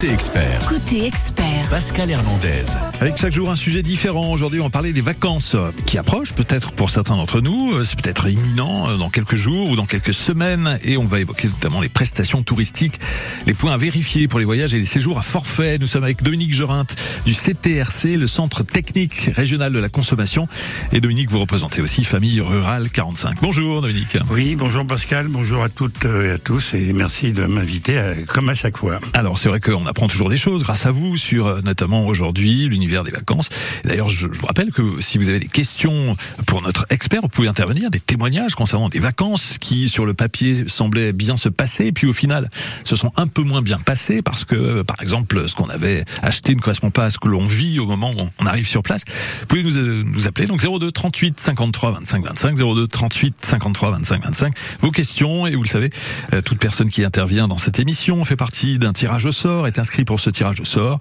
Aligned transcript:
Côté 0.00 0.12
expert, 0.14 0.64
Côté 0.68 1.06
expert, 1.06 1.68
Pascal 1.70 2.08
Hernandez. 2.08 2.62
Avec 3.00 3.16
chaque 3.16 3.32
jour 3.32 3.50
un 3.50 3.56
sujet 3.56 3.82
différent. 3.82 4.30
Aujourd'hui, 4.30 4.60
on 4.60 4.64
va 4.66 4.70
parler 4.70 4.92
des 4.92 5.00
vacances 5.00 5.56
qui 5.86 5.98
approchent 5.98 6.34
peut-être 6.34 6.70
pour 6.70 6.88
certains 6.90 7.16
d'entre 7.16 7.40
nous. 7.40 7.72
Euh, 7.74 7.82
C'est 7.82 8.00
peut-être 8.00 8.28
imminent 8.28 8.88
euh, 8.90 8.96
dans 8.96 9.10
quelques 9.10 9.34
jours 9.34 9.68
ou 9.70 9.74
dans 9.74 9.86
quelques 9.86 10.14
semaines. 10.14 10.78
Et 10.84 10.96
on 10.96 11.04
va 11.04 11.18
évoquer 11.18 11.48
notamment 11.48 11.80
les 11.80 11.88
prestations 11.88 12.44
touristiques, 12.44 13.00
les 13.48 13.54
points 13.54 13.72
à 13.72 13.76
vérifier 13.76 14.28
pour 14.28 14.38
les 14.38 14.44
voyages 14.44 14.72
et 14.72 14.78
les 14.78 14.84
séjours 14.86 15.18
à 15.18 15.22
forfait. 15.22 15.78
Nous 15.80 15.88
sommes 15.88 16.04
avec 16.04 16.22
Dominique 16.22 16.54
Gerin 16.54 16.86
du 17.26 17.34
CTRC, 17.34 18.16
le 18.16 18.28
Centre 18.28 18.62
technique 18.62 19.32
régional 19.34 19.72
de 19.72 19.80
la 19.80 19.88
consommation. 19.88 20.46
Et 20.92 21.00
Dominique, 21.00 21.28
vous 21.28 21.40
représentez 21.40 21.80
aussi 21.82 22.04
Famille 22.04 22.40
Rurale 22.40 22.88
45. 22.90 23.38
Bonjour 23.42 23.82
Dominique. 23.82 24.16
Oui, 24.30 24.54
bonjour 24.54 24.86
Pascal, 24.86 25.26
bonjour 25.26 25.64
à 25.64 25.68
toutes 25.68 26.04
et 26.04 26.30
à 26.30 26.38
tous 26.38 26.74
et 26.74 26.92
merci 26.92 27.32
de 27.32 27.46
m'inviter 27.46 27.98
à- 27.98 28.14
comme 28.28 28.48
à 28.48 28.54
chaque 28.54 28.76
fois. 28.76 29.00
Alors 29.12 29.40
c'est 29.40 29.48
vrai 29.48 29.58
qu'on 29.58 29.87
apprend 29.88 30.06
toujours 30.06 30.28
des 30.28 30.36
choses 30.36 30.62
grâce 30.62 30.86
à 30.86 30.90
vous 30.90 31.16
sur 31.16 31.46
euh, 31.46 31.60
notamment 31.62 32.06
aujourd'hui 32.06 32.68
l'univers 32.68 33.04
des 33.04 33.10
vacances. 33.10 33.48
D'ailleurs, 33.84 34.08
je, 34.08 34.26
vous 34.26 34.46
rappelle 34.46 34.70
que 34.70 35.00
si 35.00 35.18
vous 35.18 35.28
avez 35.28 35.40
des 35.40 35.48
questions 35.48 36.16
pour 36.46 36.62
notre 36.62 36.86
expert, 36.90 37.22
vous 37.22 37.28
pouvez 37.28 37.48
intervenir, 37.48 37.90
des 37.90 38.00
témoignages 38.00 38.54
concernant 38.54 38.88
des 38.88 38.98
vacances 38.98 39.58
qui 39.58 39.88
sur 39.88 40.06
le 40.06 40.14
papier 40.14 40.64
semblaient 40.68 41.12
bien 41.12 41.36
se 41.36 41.48
passer, 41.48 41.92
puis 41.92 42.06
au 42.06 42.12
final 42.12 42.48
se 42.84 42.96
sont 42.96 43.12
un 43.16 43.26
peu 43.26 43.42
moins 43.42 43.62
bien 43.62 43.78
passées 43.78 44.22
parce 44.22 44.44
que 44.44 44.82
par 44.82 44.96
exemple 45.00 45.48
ce 45.48 45.54
qu'on 45.54 45.68
avait 45.68 46.04
acheté 46.22 46.54
ne 46.54 46.60
correspond 46.60 46.90
pas 46.90 47.04
à 47.04 47.10
ce 47.10 47.18
que 47.18 47.28
l'on 47.28 47.46
vit 47.46 47.78
au 47.78 47.86
moment 47.86 48.12
où 48.12 48.28
on 48.38 48.46
arrive 48.46 48.66
sur 48.66 48.82
place. 48.82 49.02
Vous 49.40 49.46
pouvez 49.46 49.62
nous, 49.62 49.78
euh, 49.78 50.02
nous 50.04 50.26
appeler 50.26 50.46
donc 50.46 50.62
02 50.62 50.92
38 50.92 51.40
53 51.40 51.92
25 51.92 52.24
25 52.24 52.56
02 52.56 52.86
38 52.88 53.36
53 53.42 53.90
25 53.92 54.24
25 54.24 54.54
vos 54.80 54.90
questions 54.90 55.46
et 55.46 55.54
vous 55.54 55.62
le 55.62 55.68
savez 55.68 55.90
euh, 56.32 56.42
toute 56.42 56.58
personne 56.58 56.90
qui 56.90 57.04
intervient 57.04 57.48
dans 57.48 57.58
cette 57.58 57.78
émission 57.78 58.24
fait 58.24 58.36
partie 58.36 58.78
d'un 58.78 58.92
tirage 58.92 59.26
au 59.26 59.32
sort 59.32 59.66
inscrit 59.78 60.04
pour 60.04 60.20
ce 60.20 60.30
tirage 60.30 60.60
au 60.60 60.64
sort 60.64 60.98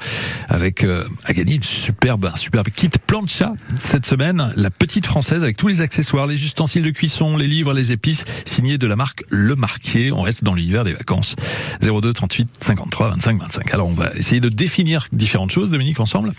avec 0.47 0.83
euh, 0.83 1.07
à 1.25 1.33
gagner 1.33 1.55
une 1.55 1.63
superbe 1.63 2.31
un 2.33 2.35
superbe 2.35 2.69
kit 2.69 2.89
plancha 3.05 3.53
cette 3.79 4.05
semaine. 4.05 4.51
La 4.55 4.69
petite 4.69 5.05
française 5.05 5.43
avec 5.43 5.57
tous 5.57 5.67
les 5.67 5.81
accessoires 5.81 6.27
les 6.27 6.43
ustensiles 6.43 6.83
de 6.83 6.89
cuisson 6.91 7.37
les 7.37 7.47
livres 7.47 7.73
les 7.73 7.91
épices 7.91 8.25
signés 8.45 8.77
de 8.77 8.87
la 8.87 8.95
marque 8.95 9.23
Le 9.29 9.55
Marquier. 9.55 10.11
On 10.11 10.21
reste 10.21 10.43
dans 10.43 10.53
l'univers 10.53 10.83
des 10.83 10.93
vacances. 10.93 11.35
02 11.81 12.13
38 12.13 12.49
53 12.61 13.09
25 13.09 13.39
25 13.39 13.73
alors 13.73 13.87
on 13.87 13.93
va 13.93 14.11
essayer 14.15 14.41
de 14.41 14.49
définir 14.49 15.07
différentes 15.11 15.51
choses 15.51 15.69
Dominique 15.69 15.99
ensemble. 15.99 16.33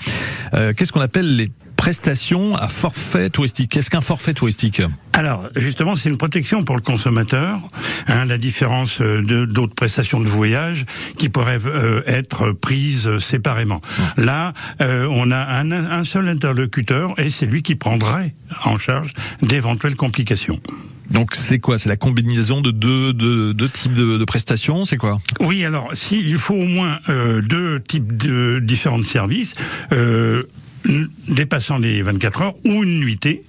Euh, 0.54 0.72
qu'est-ce 0.76 0.92
qu'on 0.92 1.00
appelle 1.00 1.36
les 1.36 1.50
prestations 1.88 2.54
à 2.54 2.68
forfait 2.68 3.30
touristique 3.30 3.70
qu'est-ce 3.70 3.88
qu'un 3.88 4.02
forfait 4.02 4.34
touristique 4.34 4.82
Alors, 5.14 5.48
justement, 5.56 5.96
c'est 5.96 6.10
une 6.10 6.18
protection 6.18 6.62
pour 6.62 6.76
le 6.76 6.82
consommateur, 6.82 7.66
hein, 8.08 8.26
la 8.26 8.36
différence 8.36 9.00
euh, 9.00 9.22
de 9.22 9.46
d'autres 9.46 9.74
prestations 9.74 10.20
de 10.20 10.28
voyage 10.28 10.84
qui 11.16 11.30
pourraient 11.30 11.64
euh, 11.64 12.02
être 12.06 12.52
prises 12.52 13.16
séparément. 13.20 13.80
Là, 14.18 14.52
euh, 14.82 15.08
on 15.10 15.30
a 15.30 15.38
un, 15.38 15.72
un 15.72 16.04
seul 16.04 16.28
interlocuteur 16.28 17.18
et 17.18 17.30
c'est 17.30 17.46
lui 17.46 17.62
qui 17.62 17.74
prendrait 17.74 18.34
en 18.64 18.76
charge 18.76 19.14
d'éventuelles 19.40 19.96
complications. 19.96 20.60
Donc 21.10 21.34
c'est 21.34 21.58
quoi? 21.58 21.78
C'est 21.78 21.88
la 21.88 21.96
combinaison 21.96 22.60
de 22.60 22.70
deux, 22.70 23.14
deux, 23.14 23.54
deux 23.54 23.68
types 23.70 23.94
de, 23.94 24.18
de 24.18 24.24
prestations? 24.26 24.84
C'est 24.84 24.98
quoi? 24.98 25.20
Oui, 25.40 25.64
alors, 25.64 25.90
si, 25.94 26.20
il 26.20 26.36
faut 26.36 26.54
au 26.54 26.66
moins 26.66 26.98
euh, 27.08 27.40
deux 27.40 27.80
types 27.80 28.14
de 28.14 28.60
différents 28.62 29.02
services. 29.02 29.54
Euh, 29.92 30.42
dépassant 31.28 31.78
les 31.78 32.02
24 32.02 32.42
heures 32.42 32.54
ou 32.64 32.82
une 32.82 33.00
nuitée 33.00 33.42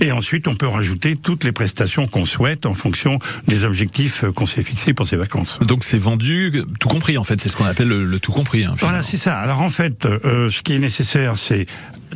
et 0.00 0.12
ensuite 0.12 0.48
on 0.48 0.54
peut 0.54 0.66
rajouter 0.66 1.16
toutes 1.16 1.44
les 1.44 1.52
prestations 1.52 2.06
qu'on 2.06 2.26
souhaite 2.26 2.66
en 2.66 2.74
fonction 2.74 3.18
des 3.46 3.64
objectifs 3.64 4.24
euh, 4.24 4.32
qu'on 4.32 4.46
s'est 4.46 4.62
fixés 4.62 4.94
pour 4.94 5.06
ces 5.06 5.16
vacances. 5.16 5.58
Donc 5.60 5.84
c'est 5.84 5.98
vendu 5.98 6.62
tout 6.80 6.88
compris 6.88 7.18
en 7.18 7.24
fait, 7.24 7.40
c'est 7.40 7.48
ce 7.48 7.56
qu'on 7.56 7.64
appelle 7.64 7.88
le, 7.88 8.04
le 8.04 8.18
tout 8.18 8.32
compris. 8.32 8.64
Hein, 8.64 8.74
Voilà, 8.80 9.02
c'est 9.02 9.16
ça. 9.16 9.38
Alors 9.38 9.60
en 9.60 9.70
fait, 9.70 10.06
euh, 10.06 10.50
ce 10.50 10.62
qui 10.62 10.74
est 10.74 10.78
nécessaire, 10.78 11.36
c'est 11.36 11.66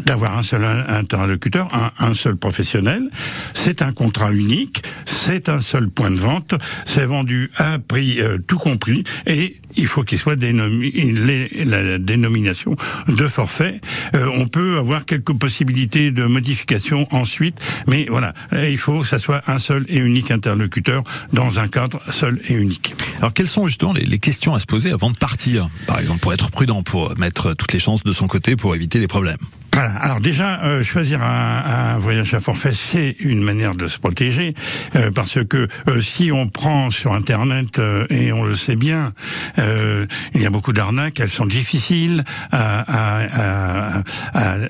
d'avoir 0.07 0.37
un 0.39 0.43
seul 0.43 0.65
in- 0.65 0.85
interlocuteur, 0.89 1.69
un, 1.99 2.15
seul 2.15 2.37
professionnel. 2.37 3.11
C'est 3.55 3.83
un 3.83 3.93
contrat 3.93 4.33
unique, 4.33 4.83
c'est 5.05 5.49
un 5.49 5.61
seul 5.61 5.89
point 5.89 6.11
de 6.11 6.21
vente, 6.21 6.55
c'est 6.85 7.05
vendu 7.07 7.51
à 7.57 7.75
un 7.75 7.79
prix 7.79 8.21
euh, 8.21 8.39
tout 8.47 8.59
compris 8.59 9.05
et 9.27 9.57
il 9.77 9.87
faut 9.87 10.03
qu'il 10.03 10.19
soit 10.19 10.35
dénomi- 10.35 11.65
la 11.65 11.99
dénomination 11.99 12.75
de 13.09 13.29
forfait. 13.29 13.81
Euh, 14.15 14.29
on 14.35 14.49
peut 14.49 14.79
avoir 14.79 15.05
quelques 15.07 15.33
possibilités 15.33 16.11
de 16.11 16.25
modification 16.25 17.07
ensuite, 17.15 17.59
mais 17.87 18.07
voilà, 18.11 18.35
il 18.53 18.79
faut 18.79 19.01
que 19.03 19.07
ça 19.07 19.19
soit 19.19 19.43
un 19.49 19.59
seul 19.59 19.85
et 19.89 19.99
unique 19.99 20.31
interlocuteur 20.31 21.05
dans 21.33 21.59
un 21.61 21.69
cadre 21.69 22.01
seul 22.11 22.41
et 22.49 22.55
unique. 22.55 22.95
Alors 23.19 23.33
quelles 23.33 23.47
sont 23.49 23.67
justement 23.69 23.93
les 23.93 24.19
questions 24.19 24.55
à 24.55 24.61
se 24.61 24.67
poser 24.67 24.91
avant 24.91 25.11
de 25.11 25.17
partir 25.17 25.69
Par 25.87 26.01
exemple 26.01 26.21
pour 26.21 26.33
être 26.33 26.51
prudent, 26.51 26.83
pour 26.83 27.17
mettre 27.19 27.55
toutes 27.55 27.73
les 27.73 27.79
chances 27.81 28.03
de 28.03 28.13
son 28.13 28.27
côté 28.27 28.57
pour 28.57 28.75
éviter 28.75 28.99
les 28.99 29.07
problèmes? 29.09 29.37
Voilà. 29.73 29.93
Alors 30.01 30.21
déjà, 30.21 30.61
euh, 30.65 30.83
choisir 30.83 31.23
un, 31.23 31.95
un 31.95 31.99
voyage 31.99 32.35
à 32.35 32.41
forfait, 32.41 32.73
c'est 32.73 33.17
une 33.21 33.43
manière 33.43 33.75
de 33.75 33.87
se 33.87 33.99
protéger, 33.99 34.55
euh, 34.97 35.11
parce 35.11 35.39
que 35.45 35.69
euh, 35.89 36.01
si 36.01 36.33
on 36.33 36.49
prend 36.49 36.91
sur 36.91 37.13
Internet, 37.13 37.79
euh, 37.79 38.07
et 38.11 38.33
on 38.33 38.45
le 38.45 38.57
sait 38.57 38.77
bien, 38.77 39.13
euh, 39.59 40.07
il 40.35 40.43
y 40.43 40.47
a 40.47 40.51
beaucoup 40.51 40.73
d'arnaques, 40.73 41.21
elles 41.21 41.31
sont 41.31 41.47
difficiles 41.47 42.25
à, 42.53 42.81
à, 42.81 44.03
à, 44.35 44.65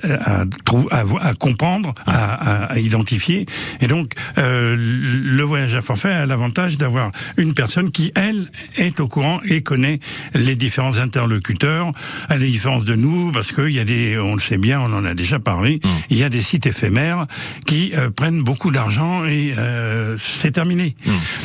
à, 0.91 1.35
comprendre, 1.35 1.95
à, 2.07 2.79
identifier. 2.79 3.47
Et 3.81 3.87
donc, 3.87 4.13
euh, 4.39 4.77
le 4.79 5.43
voyage 5.43 5.75
à 5.75 5.83
forfait 5.83 6.13
a 6.13 6.27
l'avantage 6.27 6.79
d'avoir 6.79 7.11
une 7.37 7.55
personne 7.55 7.91
qui, 7.91 8.13
elle, 8.15 8.51
est 8.77 9.01
au 9.01 9.09
courant 9.09 9.41
et 9.49 9.63
connaît 9.63 9.99
les 10.35 10.55
différents 10.55 10.99
interlocuteurs, 10.99 11.93
à 12.29 12.37
la 12.37 12.47
différence 12.47 12.85
de 12.85 12.95
nous, 12.95 13.33
parce 13.33 13.53
qu'il 13.53 13.71
y 13.71 13.81
a 13.81 13.85
des, 13.85 14.19
on 14.19 14.35
le 14.35 14.41
sait 14.41 14.59
bien, 14.59 14.81
en 14.93 15.05
a 15.05 15.15
déjà 15.15 15.39
parlé, 15.39 15.81
il 16.11 16.17
y 16.17 16.25
a 16.25 16.29
des 16.29 16.43
sites 16.43 16.67
éphémères 16.67 17.27
qui 17.67 17.93
euh, 17.95 18.11
prennent 18.11 18.43
beaucoup 18.43 18.71
d'argent 18.71 19.25
et 19.25 19.55
euh, 19.59 20.17
c'est 20.19 20.53
terminé. 20.53 20.97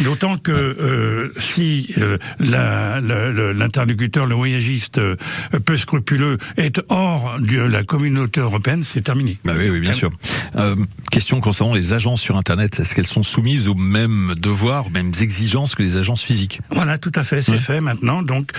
D'autant 0.04 0.38
que 0.38 0.52
euh, 0.52 1.32
si 1.38 1.94
l'interlocuteur, 2.40 4.26
le 4.26 4.36
voyagiste 4.36 5.00
peu 5.66 5.78
scrupuleux 5.78 6.38
est 6.58 6.82
hors 6.90 7.38
de 7.40 7.60
la 7.60 7.84
communauté 7.84 8.40
européenne, 8.42 8.84
c'est 8.84 9.02
terminé. 9.02 9.38
Bah 9.46 9.54
oui, 9.58 9.70
oui, 9.70 9.80
bien 9.80 9.94
sûr. 9.94 10.12
Question 11.12 11.42
concernant 11.42 11.74
les 11.74 11.94
agences 11.94 12.22
sur 12.22 12.38
Internet, 12.38 12.80
est-ce 12.80 12.96
qu'elles 12.96 13.08
sont 13.08 13.24
soumises 13.24 13.68
aux 13.68 13.76
mêmes 13.76 14.34
devoirs, 14.40 14.88
aux 14.88 14.92
mêmes 14.92 15.14
exigences 15.22 15.76
que 15.76 15.84
les 15.84 15.98
agences 15.98 16.22
physiques? 16.22 16.62
Voilà, 16.72 16.98
tout 16.98 17.12
à 17.16 17.24
fait, 17.24 17.42
c'est 17.42 17.60
fait 17.60 17.82
maintenant. 17.82 18.22
Donc, 18.22 18.52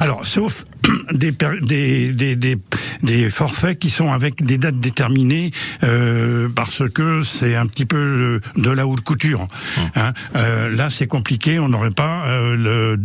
alors, 0.00 0.26
sauf 0.26 0.64
des, 1.12 1.32
des, 1.62 2.12
des, 2.12 2.36
des, 2.36 2.58
des 3.02 3.30
forfaits 3.48 3.78
qui 3.78 3.88
sont 3.88 4.12
avec 4.12 4.42
des 4.44 4.58
dates 4.58 4.78
déterminées, 4.78 5.52
euh, 5.82 6.48
parce 6.54 6.82
que 6.90 7.22
c'est 7.22 7.56
un 7.56 7.66
petit 7.66 7.86
peu 7.86 8.40
de 8.56 8.70
la 8.70 8.86
haute 8.86 9.00
couture. 9.00 9.48
Hein. 9.96 10.12
Euh, 10.36 10.68
là, 10.76 10.90
c'est 10.90 11.06
compliqué, 11.06 11.58
on 11.58 11.70
n'aurait 11.70 11.90
pas 11.90 12.26
euh, 12.28 12.96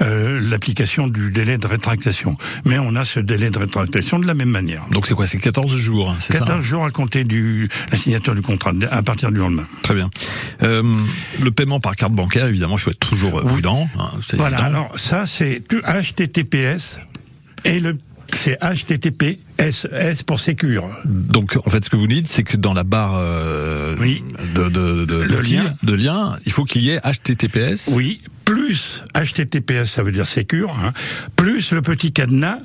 euh, 0.00 0.40
l'application 0.48 1.06
du 1.06 1.30
délai 1.30 1.58
de 1.58 1.66
rétractation. 1.66 2.36
Mais 2.64 2.78
on 2.78 2.96
a 2.96 3.04
ce 3.04 3.20
délai 3.20 3.50
de 3.50 3.58
rétractation 3.58 4.18
de 4.18 4.26
la 4.26 4.32
même 4.34 4.48
manière. 4.48 4.86
Donc 4.90 5.06
c'est 5.06 5.14
quoi? 5.14 5.26
C'est 5.26 5.38
14 5.38 5.76
jours, 5.76 6.10
hein, 6.10 6.16
c'est 6.18 6.32
ça 6.32 6.40
14 6.40 6.64
jours 6.64 6.84
à 6.86 6.90
compter 6.90 7.24
du 7.24 7.68
la 7.92 7.98
signature 7.98 8.34
du 8.34 8.40
contrat, 8.42 8.72
à 8.90 9.02
partir 9.02 9.30
du 9.30 9.38
lendemain. 9.38 9.66
Très 9.82 9.94
bien. 9.94 10.08
Euh, 10.62 10.82
le 11.42 11.50
paiement 11.50 11.78
par 11.80 11.94
carte 11.94 12.12
bancaire, 12.14 12.46
évidemment, 12.46 12.78
il 12.78 12.80
faut 12.80 12.90
être 12.90 12.98
toujours 13.00 13.42
prudent. 13.42 13.86
hein, 13.98 14.08
Voilà, 14.34 14.60
évident. 14.60 14.66
alors 14.78 14.98
ça 14.98 15.26
c'est 15.26 15.62
HTTPS 15.70 17.00
et 17.64 17.80
le 17.80 17.98
c'est 18.36 18.58
HTTP 18.60 19.38
S, 19.58 19.86
S 19.92 20.22
pour 20.22 20.40
sécure. 20.40 20.88
Donc, 21.04 21.56
en 21.64 21.70
fait, 21.70 21.84
ce 21.84 21.90
que 21.90 21.96
vous 21.96 22.06
dites, 22.06 22.28
c'est 22.28 22.42
que 22.42 22.56
dans 22.56 22.72
la 22.74 22.84
barre 22.84 23.14
euh, 23.16 23.96
Oui. 24.00 24.22
de, 24.54 24.68
de, 24.68 25.04
de, 25.04 25.16
Le 25.22 25.28
de 25.28 25.36
lien. 25.40 25.74
de 25.82 25.92
lien, 25.94 26.36
il 26.46 26.52
faut 26.52 26.64
qu'il 26.64 26.82
y 26.82 26.90
ait 26.90 27.00
HTTPS. 27.00 27.88
Oui, 27.92 28.20
plus 28.44 29.04
HTTPS 29.14 29.84
ça 29.90 30.02
veut 30.02 30.12
dire 30.12 30.26
sécure, 30.26 30.70
hein, 30.84 30.92
plus 31.36 31.72
le 31.72 31.82
petit 31.82 32.12
cadenas 32.12 32.58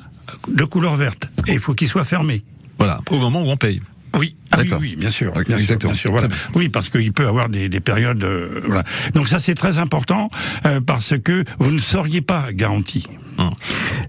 de 0.47 0.63
couleur 0.63 0.95
verte. 0.95 1.29
Et 1.47 1.53
il 1.53 1.59
faut 1.59 1.73
qu'il 1.73 1.87
soit 1.87 2.05
fermé. 2.05 2.43
Voilà, 2.77 2.99
au 3.09 3.17
moment 3.17 3.41
où 3.41 3.49
on 3.49 3.57
paye. 3.57 3.81
Oui, 4.17 4.35
ah 4.53 4.59
oui, 4.79 4.95
bien 4.95 5.09
sûr, 5.09 5.33
exactement. 5.41 5.91
bien 5.91 5.93
sûr, 5.93 6.11
voilà. 6.11 6.29
Très 6.29 6.37
Oui, 6.55 6.69
parce 6.69 6.87
qu'il 6.89 7.11
peut 7.11 7.27
avoir 7.27 7.49
des, 7.49 7.67
des 7.67 7.81
périodes, 7.81 8.23
euh, 8.23 8.61
voilà. 8.65 8.83
Donc 9.13 9.27
ça 9.27 9.41
c'est 9.41 9.55
très 9.55 9.77
important 9.77 10.29
euh, 10.65 10.79
parce 10.79 11.15
que 11.21 11.43
vous 11.59 11.71
ne 11.71 11.79
seriez 11.79 12.21
pas 12.21 12.53
garanti. 12.53 13.07
Hum. 13.37 13.51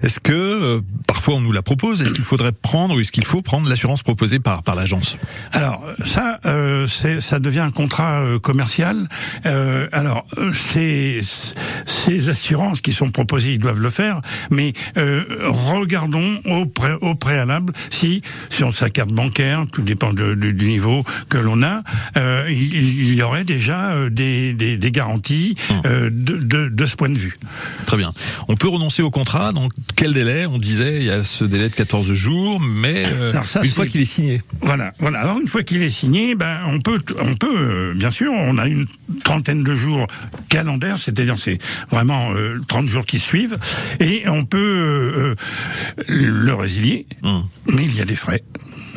Est-ce 0.03 0.21
que 0.21 0.33
euh, 0.33 0.81
parfois 1.07 1.35
on 1.35 1.41
nous 1.41 1.53
la 1.53 1.63
propose 1.63 2.01
Est-ce 2.03 2.13
qu'il 2.13 2.23
faudrait 2.25 2.53
prendre 2.53 2.95
ou 2.95 3.01
est-ce 3.01 3.11
qu'il 3.11 3.25
faut 3.25 3.43
prendre 3.43 3.69
l'assurance 3.69 4.03
proposée 4.03 4.39
par 4.39 4.63
par 4.63 4.75
l'agence? 4.75 5.17
Alors 5.53 5.83
ça, 5.99 6.39
euh, 6.47 6.87
ça 6.87 7.39
devient 7.41 7.61
un 7.61 7.71
contrat 7.71 8.21
euh, 8.21 8.39
commercial. 8.39 9.09
Euh, 9.47 9.89
alors 9.93 10.25
euh, 10.39 10.53
ces, 10.53 11.21
ces 11.87 12.29
assurances 12.29 12.81
qui 12.81 12.93
sont 12.93 13.11
proposées, 13.11 13.55
ils 13.55 13.59
doivent 13.59 13.81
le 13.81 13.91
faire, 13.91 14.21
mais 14.51 14.75
euh, 14.97 15.25
regardons 15.47 16.39
au, 16.45 16.67
pré, 16.67 16.93
au 17.01 17.15
préalable 17.15 17.73
si 17.91 18.23
sur 18.51 18.77
sa 18.77 18.91
carte 18.91 19.11
bancaire, 19.13 19.65
tout 19.73 19.83
dépend 19.83 20.13
de- 20.13 20.35
de- 20.35 20.53
du 20.53 20.67
niveau 20.69 21.03
que 21.29 21.39
l'on 21.39 21.63
a, 21.63 21.83
euh, 22.17 22.47
il, 22.51 23.15
y 23.15 23.23
aurait 23.23 23.45
déjà 23.45 24.09
des, 24.11 24.53
des, 24.53 24.77
des 24.77 24.91
garanties 24.93 25.57
de, 25.85 26.09
de, 26.11 26.69
de 26.69 26.87
ce 26.87 26.95
point 26.97 27.09
de 27.09 27.19
vue. 27.19 27.35
Très 27.87 27.97
bien. 27.97 28.13
On 28.49 28.55
peut 28.55 28.69
renoncer 28.69 29.03
au 29.03 29.11
contrat 29.17 29.53
dans 29.53 29.71
quel 29.95 30.13
délai 30.13 30.45
On 30.45 30.59
disait, 30.59 30.97
il 30.97 31.05
y 31.05 31.11
a 31.11 31.25
ce 31.25 31.43
délai 31.45 31.71
de 31.71 31.75
14 31.75 32.13
jours, 32.13 32.61
mais 32.61 33.07
euh, 33.07 33.33
une 33.63 33.71
fois 33.71 33.87
qu'il 33.87 34.03
est 34.03 34.05
signé. 34.05 34.43
Voilà, 34.61 34.93
voilà. 34.99 35.21
Alors 35.21 35.39
une 35.41 35.47
fois 35.47 35.63
qu'il 35.63 35.81
est 35.81 35.89
signé, 35.89 36.35
ben 36.35 36.61
on 36.67 36.81
peut, 36.81 37.01
on 37.19 37.35
peut, 37.35 37.57
euh, 37.59 37.95
bien 37.95 38.11
sûr, 38.11 38.31
on 38.31 38.59
a 38.59 38.67
une 38.67 38.87
trentaine 39.25 39.65
de 39.65 39.75
jours 39.75 40.07
calendaires, 40.51 40.99
c'est-à-dire 40.99 41.37
c'est 41.43 41.57
vraiment 41.91 42.29
30 42.69 42.89
jours 42.89 43.07
qui 43.07 43.19
suivent, 43.19 43.57
et 44.01 44.29
on 44.29 44.45
peut 44.45 45.35
le 46.09 46.55
résilier, 46.55 47.07
hum. 47.23 47.49
mais 47.69 47.85
il 47.85 47.97
y 47.97 48.03
a 48.03 48.05
des 48.05 48.17
frais. 48.17 48.43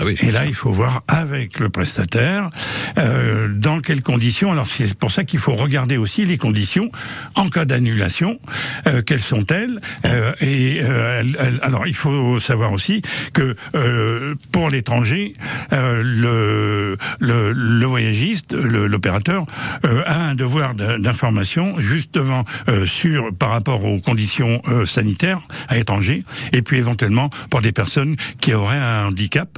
Ah 0.01 0.05
et 0.07 0.31
là, 0.31 0.45
il 0.45 0.53
faut 0.53 0.71
voir 0.71 1.03
avec 1.07 1.59
le 1.59 1.69
prestataire 1.69 2.49
euh, 2.97 3.49
dans 3.53 3.81
quelles 3.81 4.01
conditions. 4.01 4.51
Alors 4.51 4.65
c'est 4.65 4.93
pour 4.93 5.11
ça 5.11 5.25
qu'il 5.25 5.39
faut 5.39 5.53
regarder 5.53 5.97
aussi 5.97 6.25
les 6.25 6.37
conditions 6.37 6.89
en 7.35 7.49
cas 7.49 7.65
d'annulation. 7.65 8.39
Euh, 8.87 9.01
quelles 9.01 9.19
sont-elles? 9.19 9.81
Euh, 10.05 10.31
Et 10.39 10.79
euh, 10.81 11.23
alors 11.61 11.85
il 11.85 11.95
faut 11.95 12.39
savoir 12.39 12.71
aussi 12.71 13.01
que 13.33 13.55
euh, 13.75 14.35
pour 14.53 14.69
l'étranger, 14.69 15.33
le, 15.71 16.95
le, 17.19 17.51
le, 17.51 17.85
voyagiste, 17.85 18.53
l'opérateur, 18.53 19.45
a 19.83 20.29
un 20.29 20.35
devoir 20.35 20.73
d'information 20.75 21.79
justement 21.79 22.45
sur 22.85 23.33
par 23.33 23.49
rapport 23.49 23.83
aux 23.83 23.99
conditions 23.99 24.61
sanitaires 24.85 25.41
à 25.67 25.75
l'étranger, 25.75 26.23
et 26.53 26.61
puis 26.61 26.77
éventuellement 26.77 27.29
pour 27.49 27.61
des 27.61 27.71
personnes 27.71 28.15
qui 28.39 28.53
auraient 28.53 28.77
un 28.77 29.07
handicap 29.07 29.49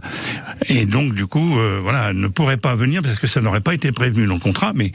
et 0.67 0.85
donc 0.85 1.13
du 1.13 1.27
coup, 1.27 1.57
euh, 1.57 1.79
voilà, 1.81 2.13
ne 2.13 2.27
pourrait 2.27 2.57
pas 2.57 2.75
venir 2.75 3.01
parce 3.01 3.19
que 3.19 3.27
ça 3.27 3.41
n'aurait 3.41 3.61
pas 3.61 3.73
été 3.73 3.91
prévu 3.91 4.27
dans 4.27 4.35
le 4.35 4.39
contrat, 4.39 4.73
mais 4.75 4.91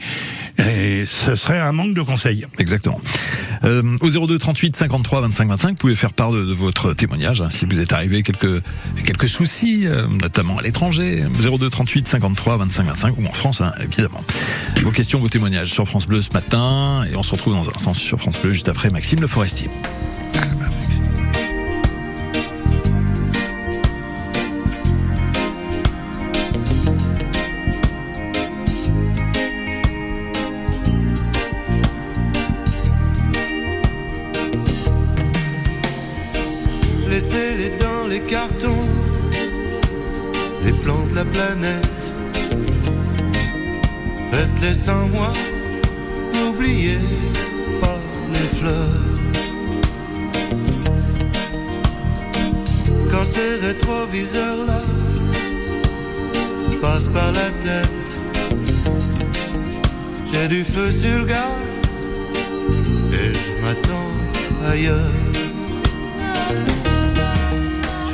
ce 0.57 1.35
serait 1.35 1.59
un 1.59 1.71
manque 1.71 1.93
de 1.93 2.01
conseils. 2.01 2.45
Exactement. 2.59 2.99
Euh, 3.63 3.97
au 4.01 4.27
02 4.27 4.37
38 4.37 4.75
53 4.75 5.21
25 5.21 5.47
25, 5.47 5.69
vous 5.69 5.75
pouvez 5.75 5.95
faire 5.95 6.13
part 6.13 6.31
de, 6.31 6.53
votre 6.53 6.93
témoignage 6.93 7.41
hein, 7.41 7.49
si 7.49 7.65
vous 7.65 7.79
êtes 7.79 7.93
arrivé 7.93 8.23
quelques 8.23 8.63
quelques 9.03 9.27
soucis, 9.27 9.87
euh, 9.87 10.07
notamment 10.21 10.59
à 10.59 10.61
l'étranger. 10.61 11.23
02 11.39 11.69
38 11.69 12.07
53 12.07 12.57
25 12.57 12.85
25 12.85 13.17
ou 13.17 13.25
en 13.25 13.33
France, 13.33 13.61
hein, 13.61 13.73
évidemment. 13.81 14.23
Vos 14.83 14.91
questions, 14.91 15.19
vos 15.19 15.29
témoignages 15.29 15.71
sur 15.71 15.87
France 15.87 16.07
Bleu 16.07 16.21
ce 16.21 16.31
matin, 16.33 17.03
et 17.11 17.15
on 17.15 17.23
se 17.23 17.31
retrouve 17.31 17.53
dans 17.53 17.67
un 17.67 17.73
instant 17.75 17.93
sur 17.93 18.19
France 18.19 18.39
Bleu 18.41 18.51
juste 18.51 18.69
après 18.69 18.89
Maxime 18.89 19.21
Le 19.21 19.27
Forestier. 19.27 19.69
Faites-les 44.31 44.73
sans 44.73 45.07
moi, 45.07 45.33
n'oubliez 46.33 46.99
pas 47.81 47.99
les 48.33 48.47
fleurs. 48.57 49.01
Quand 53.11 53.23
ces 53.23 53.65
rétroviseurs-là 53.65 54.81
passent 56.81 57.07
par 57.07 57.31
la 57.31 57.49
tête, 57.65 58.17
j'ai 60.31 60.47
du 60.47 60.63
feu 60.63 60.91
sur 60.91 61.19
le 61.19 61.25
gaz 61.25 62.05
et 63.13 63.33
je 63.33 63.61
m'attends 63.63 64.11
ailleurs. 64.71 65.11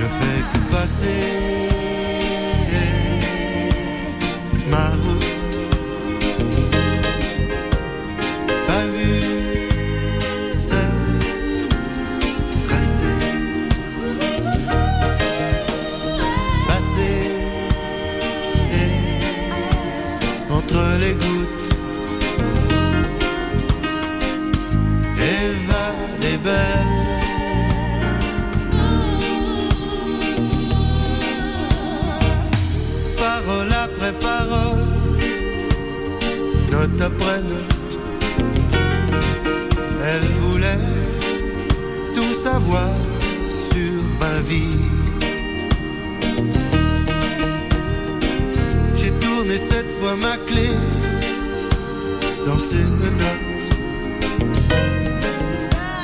Je 0.04 0.10
fais 0.10 0.44
que 0.52 0.60
passer. 0.70 1.08
Ma 4.70 5.03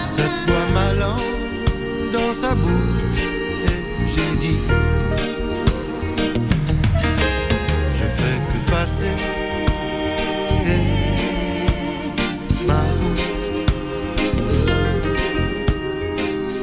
Cette 0.06 0.38
fois 0.46 0.66
ma 0.74 0.94
langue 0.94 2.12
dans 2.14 2.34
sa 2.34 2.56
bouche 2.56 3.24
et 3.66 4.08
j'ai 4.08 4.36
dit 4.40 4.60
Je 7.94 8.06
fais 8.06 8.38
que 8.50 8.72
passer 8.72 9.16
ma 12.68 12.74
route. 12.74 13.52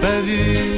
Pas 0.00 0.20
vu. 0.20 0.75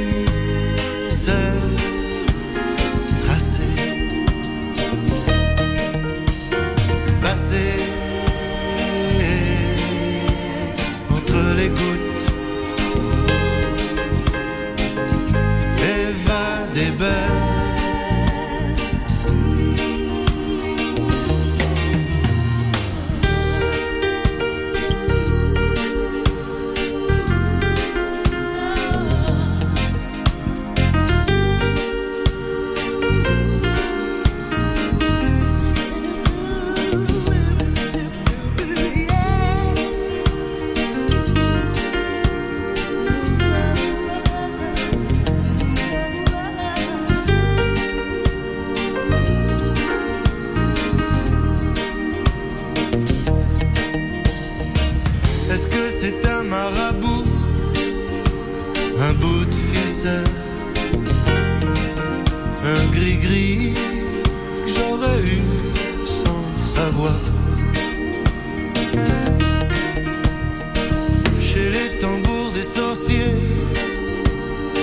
Chez 71.39 71.69
les 71.69 71.99
tambours 71.99 72.51
des 72.53 72.61
sorciers, 72.61 73.35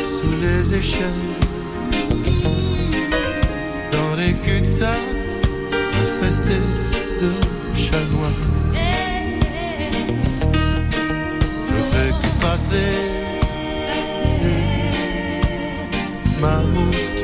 sous 0.06 0.34
les 0.40 0.74
échelles, 0.74 1.04
dans 3.92 4.16
les 4.16 4.32
cul-de-sac, 4.32 4.98
infestés 6.04 6.64
de 7.20 7.30
chanois. 7.76 8.34
Je 11.68 11.76
fais 11.90 12.10
que 12.10 12.42
passer 12.42 12.92
ma 16.40 16.60
route. 16.60 17.15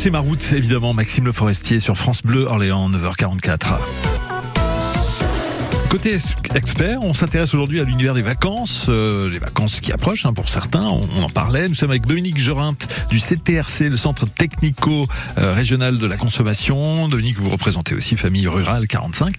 Passer 0.00 0.10
ma 0.10 0.20
route, 0.20 0.40
évidemment, 0.54 0.94
Maxime 0.94 1.26
Le 1.26 1.32
Forestier 1.32 1.78
sur 1.78 1.94
France 1.94 2.22
Bleu 2.22 2.44
Orléans, 2.44 2.88
9h44. 2.88 4.29
Côté 5.90 6.16
expert, 6.54 7.02
on 7.02 7.14
s'intéresse 7.14 7.52
aujourd'hui 7.52 7.80
à 7.80 7.84
l'univers 7.84 8.14
des 8.14 8.22
vacances, 8.22 8.86
euh, 8.88 9.28
les 9.28 9.40
vacances 9.40 9.80
qui 9.80 9.90
approchent 9.90 10.24
hein, 10.24 10.32
pour 10.32 10.48
certains, 10.48 10.84
on, 10.84 11.22
en 11.24 11.28
parlait. 11.28 11.68
Nous 11.68 11.74
sommes 11.74 11.90
avec 11.90 12.06
Dominique 12.06 12.38
Jorint 12.38 12.76
du 13.08 13.18
CTRC, 13.18 13.88
le 13.88 13.96
Centre 13.96 14.24
Technico-Régional 14.24 15.98
de 15.98 16.06
la 16.06 16.16
Consommation. 16.16 17.08
Dominique, 17.08 17.40
vous 17.40 17.48
représentez 17.48 17.96
aussi 17.96 18.16
Famille 18.16 18.46
Rurale 18.46 18.86
45. 18.86 19.34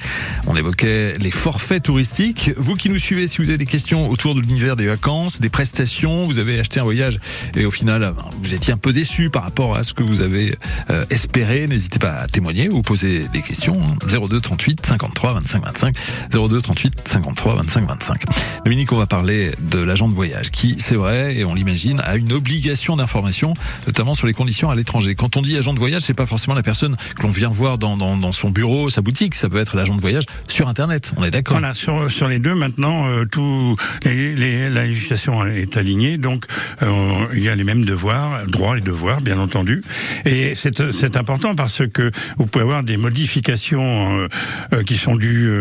On 0.46 0.58
évoquait 0.58 1.18
les 1.20 1.32
forfaits 1.32 1.84
touristiques. 1.84 2.52
Vous 2.58 2.76
qui 2.76 2.90
nous 2.90 2.98
suivez, 2.98 3.28
si 3.28 3.38
vous 3.38 3.48
avez 3.48 3.58
des 3.58 3.66
questions 3.66 4.10
autour 4.10 4.36
de 4.36 4.42
l'univers 4.42 4.76
des 4.76 4.88
vacances, 4.88 5.40
des 5.40 5.50
prestations, 5.50 6.26
vous 6.26 6.38
avez 6.38 6.60
acheté 6.60 6.82
un 6.82 6.84
voyage 6.84 7.20
et 7.56 7.66
au 7.66 7.72
final, 7.72 8.14
vous 8.44 8.54
étiez 8.54 8.74
un 8.74 8.78
peu 8.78 8.92
déçu 8.92 9.30
par 9.30 9.44
rapport 9.44 9.78
à 9.78 9.84
ce 9.84 9.94
que 9.94 10.04
vous 10.04 10.20
avez 10.22 10.54
euh, 10.90 11.06
espéré, 11.12 11.66
n'hésitez 11.68 12.00
pas 12.00 12.12
à 12.12 12.28
témoigner 12.28 12.68
ou 12.68 12.82
poser 12.82 13.30
des 13.30 13.42
questions. 13.42 13.80
02 14.06 14.42
38 14.42 14.86
53 14.86 15.34
25 15.36 15.66
25 15.66 15.96
02 16.30 16.41
38 16.48 16.94
53 17.06 17.56
25 17.56 17.88
25. 17.88 18.24
Dominique, 18.66 18.92
on 18.92 18.98
va 18.98 19.06
parler 19.06 19.52
de 19.60 19.80
l'agent 19.80 20.08
de 20.08 20.14
voyage 20.14 20.52
qui, 20.52 20.76
c'est 20.80 20.96
vrai, 20.96 21.36
et 21.36 21.46
on 21.46 21.54
l'imagine, 21.54 22.00
a 22.02 22.16
une 22.16 22.32
obligation 22.32 22.96
d'information, 22.96 23.54
notamment 23.88 24.14
sur 24.14 24.28
les 24.28 24.34
conditions 24.34 24.70
à 24.70 24.76
l'étranger. 24.76 25.16
Quand 25.16 25.38
on 25.38 25.42
dit 25.42 25.58
agent 25.58 25.74
de 25.74 25.80
voyage, 25.80 26.04
c'est 26.04 26.14
pas 26.14 26.26
forcément 26.26 26.56
la 26.56 26.64
personne 26.64 26.96
que 27.16 27.24
l'on 27.24 27.30
vient 27.30 27.50
voir 27.50 27.78
dans, 27.78 28.34
son 28.34 28.50
bureau, 28.50 28.90
sa 28.90 29.02
boutique. 29.02 29.36
Ça 29.36 29.50
peut 29.50 29.58
être 29.58 29.76
l'agent 29.76 29.96
de 29.96 30.02
voyage 30.02 30.24
sur 30.48 30.68
Internet. 30.68 31.12
On 31.18 31.24
est 31.24 31.32
d'accord. 31.32 31.58
Voilà, 31.60 31.74
sur, 31.74 32.28
les 32.28 32.40
deux 32.40 32.56
maintenant, 32.56 33.08
euh, 33.10 33.26
tout 33.26 33.76
la 34.06 34.86
législation 34.86 35.46
est 35.46 35.78
alignée, 35.78 36.18
donc 36.18 36.46
euh, 36.82 37.26
il 37.34 37.42
y 37.42 37.50
a 37.50 37.56
les 37.56 37.64
mêmes 37.64 37.86
devoirs, 37.86 38.46
droits 38.48 38.78
et 38.78 38.82
devoirs, 38.82 39.22
bien 39.22 39.40
entendu. 39.40 39.84
Et 40.26 40.54
c'est 40.56 41.18
important 41.18 41.56
parce 41.56 41.82
que 41.88 42.12
vous 42.38 42.46
pouvez 42.46 42.64
avoir 42.64 42.84
des 42.84 42.98
modifications 42.98 44.28
euh, 44.74 44.84
qui 44.84 44.98
sont 44.98 45.16
dues 45.16 45.52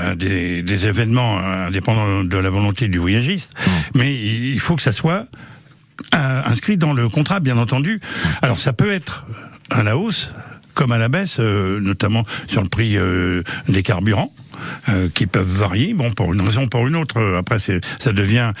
à 0.00 0.07
des, 0.16 0.62
des, 0.62 0.86
événements 0.86 1.38
indépendants 1.38 2.24
de 2.24 2.36
la 2.36 2.50
volonté 2.50 2.88
du 2.88 2.98
voyagiste, 2.98 3.54
mmh. 3.54 3.70
mais 3.94 4.14
il 4.14 4.60
faut 4.60 4.76
que 4.76 4.82
ça 4.82 4.92
soit 4.92 5.26
euh, 6.14 6.42
inscrit 6.44 6.76
dans 6.76 6.92
le 6.92 7.08
contrat, 7.08 7.40
bien 7.40 7.58
entendu. 7.58 8.00
Alors 8.42 8.58
ça 8.58 8.72
peut 8.72 8.92
être 8.92 9.26
à 9.70 9.82
la 9.82 9.96
hausse 9.96 10.30
comme 10.78 10.92
à 10.92 10.98
la 10.98 11.08
baisse, 11.08 11.38
euh, 11.40 11.80
notamment 11.80 12.24
sur 12.46 12.62
le 12.62 12.68
prix 12.68 12.96
euh, 12.96 13.42
des 13.68 13.82
carburants. 13.82 14.32
Euh, 14.88 15.08
qui 15.14 15.28
peuvent 15.28 15.46
varier, 15.46 15.94
bon 15.94 16.10
pour 16.10 16.34
une 16.34 16.40
raison 16.40 16.64
ou 16.64 16.66
pour 16.66 16.86
une 16.88 16.96
autre. 16.96 17.22
Après, 17.38 17.58
ça 17.60 18.12
devient 18.12 18.52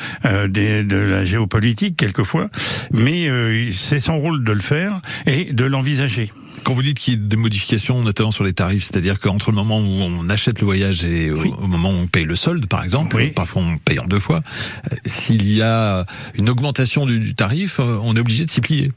des, 0.46 0.84
de 0.84 0.96
la 0.96 1.24
géopolitique 1.24 1.96
quelquefois, 1.96 2.48
mais 2.92 3.28
c'est 3.72 3.98
son 3.98 4.16
rôle 4.20 4.44
de 4.44 4.52
le 4.52 4.60
faire 4.60 5.00
et 5.26 5.52
de 5.52 5.64
l'envisager. 5.64 6.32
Quand 6.64 6.72
vous 6.72 6.82
dites 6.82 6.98
qu'il 6.98 7.14
y 7.14 7.16
a 7.16 7.20
des 7.20 7.36
modifications, 7.36 8.02
notamment 8.02 8.30
sur 8.30 8.44
les 8.44 8.52
tarifs, 8.52 8.84
c'est-à-dire 8.84 9.20
qu'entre 9.20 9.50
le 9.50 9.56
moment 9.56 9.78
où 9.78 10.00
on 10.00 10.28
achète 10.28 10.60
le 10.60 10.66
voyage 10.66 11.04
et 11.04 11.30
oui. 11.30 11.50
au, 11.58 11.66
moment 11.66 11.90
où 11.90 11.94
on 11.94 12.06
paye 12.06 12.24
le 12.24 12.36
solde, 12.36 12.66
par 12.66 12.82
exemple, 12.82 13.16
oui. 13.16 13.30
parfois 13.30 13.62
on 13.62 13.78
paye 13.78 13.98
en 13.98 14.06
deux 14.06 14.20
fois, 14.20 14.42
s'il 15.06 15.50
y 15.50 15.62
a 15.62 16.04
une 16.34 16.48
augmentation 16.48 17.06
du, 17.06 17.18
du 17.18 17.34
tarif, 17.34 17.78
on 17.80 18.14
est 18.16 18.20
obligé 18.20 18.44
de 18.44 18.50
s'y 18.50 18.60
plier. 18.60 18.90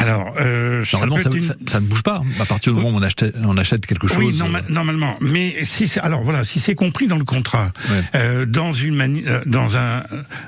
Alors, 0.00 0.34
euh, 0.40 0.82
normalement, 0.92 1.18
ça, 1.18 1.30
une... 1.30 1.42
ça, 1.42 1.54
ça, 1.66 1.80
ne 1.80 1.86
bouge 1.86 2.02
pas 2.02 2.22
à 2.40 2.46
partir 2.46 2.72
du 2.72 2.80
moment 2.80 2.96
où 2.96 2.98
on 2.98 3.02
achète, 3.02 3.34
on 3.44 3.56
achète 3.58 3.84
quelque 3.84 4.08
chose. 4.08 4.16
Oui, 4.18 4.36
norma 4.36 4.62
normalement. 4.70 5.16
Mais 5.20 5.56
si 5.62 5.88
c'est 5.88 6.00
alors 6.00 6.22
voilà, 6.22 6.42
si 6.44 6.58
c'est 6.58 6.74
compris 6.74 7.06
dans 7.06 7.18
le 7.18 7.24
contrat, 7.24 7.70
ouais. 7.90 8.02
euh, 8.14 8.46
dans 8.46 8.72
une 8.72 8.94
mani 8.94 9.24
dans 9.44 9.76
un 9.76 10.02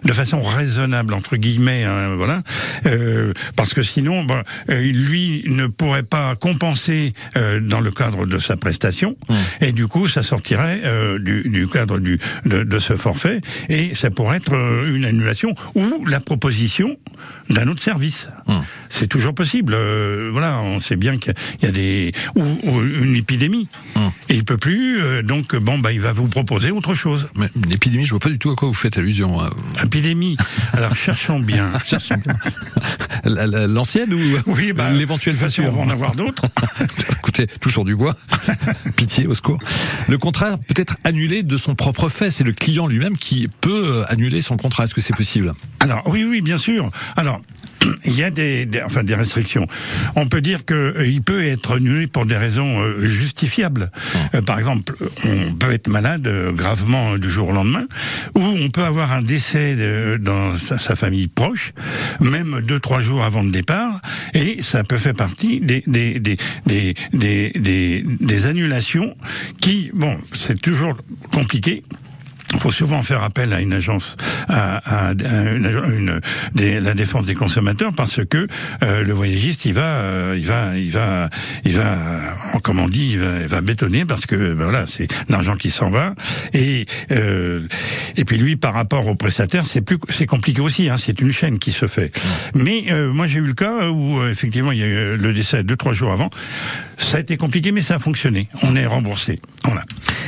de 0.04 0.12
façon 0.12 0.40
raisonnable 0.40 1.12
entre 1.12 1.36
guillemets, 1.36 1.84
hein, 1.84 2.14
voilà, 2.16 2.42
euh, 2.86 3.34
parce 3.54 3.74
que 3.74 3.82
sinon, 3.82 4.24
bon, 4.24 4.42
lui 4.68 5.44
ne 5.48 5.66
pourrait 5.66 6.02
pas 6.02 6.34
compenser 6.34 7.12
dans 7.34 7.80
le 7.80 7.90
cadre 7.90 8.26
de 8.26 8.38
sa 8.38 8.56
prestation, 8.56 9.16
et 9.60 9.72
du 9.72 9.86
coup, 9.86 10.08
ça 10.08 10.22
sortirait 10.22 10.80
du, 11.20 11.48
du, 11.48 11.68
cadre 11.68 11.98
du 11.98 12.18
de, 12.46 12.62
de, 12.62 12.78
ce 12.78 12.96
forfait, 12.96 13.40
et 13.68 13.94
ça 13.94 14.10
pourrait 14.10 14.38
être 14.38 14.54
une 14.88 15.04
annulation 15.04 15.54
ou 15.74 16.04
la 16.06 16.20
proposition 16.20 16.96
d'un 17.50 17.68
autre 17.68 17.82
service. 17.82 18.28
C'est 18.88 19.06
toujours 19.06 19.34
possible. 19.34 19.41
Euh, 19.72 20.30
voilà, 20.32 20.60
on 20.60 20.80
sait 20.80 20.96
bien 20.96 21.16
qu'il 21.16 21.34
y 21.62 21.66
a 21.66 21.70
des 21.70 22.12
ou, 22.34 22.42
ou 22.62 22.82
une 22.82 23.16
épidémie 23.16 23.68
hum. 23.96 24.10
et 24.28 24.36
il 24.36 24.44
peut 24.44 24.56
plus. 24.56 25.00
Euh, 25.00 25.22
donc 25.22 25.56
bon, 25.56 25.78
bah 25.78 25.92
il 25.92 26.00
va 26.00 26.12
vous 26.12 26.28
proposer 26.28 26.70
autre 26.70 26.94
chose. 26.94 27.28
Mais 27.36 27.48
une 27.56 27.72
épidémie, 27.72 28.04
je 28.04 28.10
vois 28.10 28.20
pas 28.20 28.28
du 28.28 28.38
tout 28.38 28.50
à 28.50 28.54
quoi 28.54 28.68
vous 28.68 28.74
faites 28.74 28.98
allusion. 28.98 29.40
Hein. 29.40 29.50
Épidémie. 29.82 30.36
Alors 30.72 30.94
cherchons 30.96 31.40
bien. 31.40 31.70
cherchons 31.84 32.16
bien. 32.24 32.36
L'ancienne 33.66 34.12
ou 34.12 34.20
oui, 34.46 34.72
bah, 34.72 34.90
l'éventuelle 34.90 35.36
façon 35.36 35.62
on 35.62 35.72
va 35.72 35.82
en 35.82 35.90
avoir 35.90 36.14
d'autres. 36.14 36.46
Écoutez, 37.18 37.46
toujours 37.60 37.84
du 37.84 37.96
bois. 37.96 38.16
Pitié, 38.96 39.26
au 39.26 39.34
secours. 39.34 39.58
Le 40.08 40.18
contrat 40.18 40.56
peut 40.56 40.80
être 40.80 40.96
annulé 41.04 41.42
de 41.42 41.56
son 41.56 41.74
propre 41.74 42.08
fait. 42.08 42.30
C'est 42.30 42.44
le 42.44 42.52
client 42.52 42.86
lui-même 42.86 43.16
qui 43.16 43.48
peut 43.60 44.04
annuler 44.08 44.40
son 44.40 44.56
contrat. 44.56 44.84
Est-ce 44.84 44.94
que 44.94 45.00
c'est 45.00 45.16
possible? 45.16 45.54
Alors 45.80 46.02
oui, 46.06 46.24
oui, 46.24 46.40
bien 46.40 46.58
sûr. 46.58 46.90
Alors 47.16 47.40
il 48.04 48.14
y 48.14 48.24
a 48.24 48.30
des, 48.30 48.66
des, 48.66 48.82
enfin 48.82 49.02
des 49.02 49.14
restrictions. 49.14 49.66
On 50.16 50.26
peut 50.26 50.40
dire 50.40 50.64
que 50.64 50.94
euh, 50.96 51.06
il 51.06 51.22
peut 51.22 51.44
être 51.44 51.76
annulé 51.76 52.06
pour 52.06 52.26
des 52.26 52.36
raisons 52.36 52.80
euh, 52.80 53.00
justifiables. 53.00 53.90
Euh, 54.34 54.42
par 54.42 54.58
exemple, 54.58 54.94
on 55.24 55.52
peut 55.54 55.72
être 55.72 55.88
malade 55.88 56.28
gravement 56.54 57.18
du 57.18 57.28
jour 57.28 57.48
au 57.48 57.52
lendemain, 57.52 57.86
ou 58.34 58.40
on 58.40 58.70
peut 58.70 58.84
avoir 58.84 59.12
un 59.12 59.22
décès 59.22 59.76
dans 60.18 60.56
sa, 60.56 60.78
sa, 60.78 60.96
famille 60.96 61.28
proche, 61.28 61.72
même 62.20 62.60
deux 62.62 62.80
trois 62.80 63.00
jours 63.00 63.22
avant 63.22 63.42
le 63.42 63.50
départ, 63.50 64.00
et 64.34 64.60
ça 64.62 64.84
peut 64.84 64.98
faire 64.98 65.14
partie 65.14 65.60
des 65.60 65.82
des 65.86 66.20
des 66.20 66.36
des 66.66 66.94
des, 67.12 67.50
des, 67.50 68.04
des 68.20 68.46
annulations 68.46 69.16
qui, 69.60 69.90
bon, 69.94 70.16
c'est 70.34 70.60
toujours 70.60 70.96
compliqué 71.32 71.82
il 72.52 72.60
faut 72.60 72.72
souvent 72.72 73.02
faire 73.02 73.22
appel 73.22 73.52
à 73.52 73.60
une 73.60 73.72
agence, 73.72 74.16
à, 74.48 74.76
à, 74.76 75.08
à 75.08 75.12
une, 75.12 75.66
une, 75.98 76.20
des, 76.54 76.80
la 76.80 76.94
défense 76.94 77.26
des 77.26 77.34
consommateurs, 77.34 77.92
parce 77.94 78.20
que 78.24 78.46
euh, 78.82 79.02
le 79.02 79.12
voyagiste, 79.12 79.64
il 79.64 79.74
va, 79.74 79.82
euh, 79.82 80.36
il 80.38 80.46
va, 80.46 80.76
il 80.76 80.90
va, 80.90 81.28
il 81.64 81.72
va, 81.72 81.92
euh, 81.92 82.58
comme 82.62 82.78
on 82.78 82.88
dit, 82.88 83.10
il 83.12 83.18
va, 83.18 83.40
il 83.40 83.48
va 83.48 83.60
bétonner 83.60 84.04
parce 84.04 84.26
que 84.26 84.54
ben 84.54 84.64
voilà, 84.64 84.86
c'est 84.86 85.08
l'argent 85.28 85.56
qui 85.56 85.70
s'en 85.70 85.90
va. 85.90 86.14
Et 86.52 86.86
euh, 87.10 87.66
et 88.16 88.24
puis 88.24 88.36
lui, 88.38 88.56
par 88.56 88.74
rapport 88.74 89.06
au 89.06 89.14
prestataire, 89.14 89.64
c'est 89.66 89.80
plus, 89.80 89.98
c'est 90.08 90.26
compliqué 90.26 90.60
aussi. 90.60 90.88
Hein, 90.88 90.96
c'est 90.98 91.20
une 91.20 91.32
chaîne 91.32 91.58
qui 91.58 91.72
se 91.72 91.86
fait. 91.86 92.12
Mais 92.54 92.84
euh, 92.90 93.12
moi, 93.12 93.26
j'ai 93.26 93.38
eu 93.38 93.46
le 93.46 93.54
cas 93.54 93.88
où 93.88 94.22
effectivement, 94.26 94.72
il 94.72 94.78
y 94.78 94.82
a 94.82 94.86
eu 94.86 95.16
le 95.16 95.32
décès 95.32 95.62
deux 95.62 95.76
trois 95.76 95.94
jours 95.94 96.12
avant. 96.12 96.30
Ça 96.98 97.16
a 97.16 97.20
été 97.20 97.36
compliqué, 97.36 97.72
mais 97.72 97.80
ça 97.80 97.96
a 97.96 97.98
fonctionné. 97.98 98.48
On 98.62 98.76
est 98.76 98.86
remboursé. 98.86 99.40
Voilà. 99.64 99.82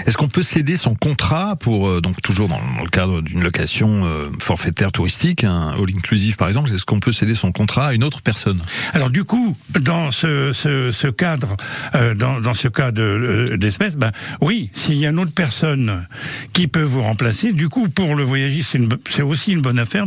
Est-ce 0.07 0.17
qu'on 0.17 0.29
peut 0.29 0.43
céder 0.43 0.77
son 0.77 0.95
contrat 0.95 1.57
pour 1.57 2.03
donc 2.03 2.14
toujours 2.23 2.49
dans 2.49 2.61
le 2.61 2.89
cadre 2.89 3.21
d'une 3.21 3.43
location 3.43 4.05
euh, 4.05 4.31
forfaitaire 4.41 4.93
touristique, 4.93 5.45
un 5.45 5.71
all 5.71 5.95
inclusive 5.95 6.37
par 6.37 6.49
exemple, 6.49 6.73
est-ce 6.73 6.85
qu'on 6.85 7.01
peut 7.01 7.13
céder 7.13 7.35
son 7.35 7.53
contrat 7.53 7.89
à 7.89 7.93
une 7.93 8.05
autre 8.05 8.23
personne? 8.23 8.61
Alors 8.93 9.11
du 9.11 9.25
coup, 9.25 9.57
dans 9.81 10.11
ce, 10.11 10.53
ce, 10.53 10.91
ce 10.91 11.09
cadre, 11.09 11.57
euh, 11.95 12.15
dans, 12.15 12.41
dans, 12.41 12.55
ce 12.55 12.69
cas 12.69 12.93
de 12.93 13.57
d'espèce, 13.59 13.97
ben 13.97 14.13
oui, 14.41 14.71
s'il 14.73 14.97
y 14.97 15.07
a 15.07 15.11
une 15.11 15.19
autre 15.19 15.35
personne 15.35 16.07
qui 16.53 16.69
peut 16.69 16.83
vous 16.83 17.03
remplacer, 17.03 17.53
du 17.53 17.69
coup 17.69 17.89
pour 17.89 18.15
le 18.15 18.25
voyagiste 18.25 18.77
c'est 19.11 19.23
aussi 19.23 19.53
une 19.53 19.61
bonne 19.61 19.79
affaire 19.79 20.07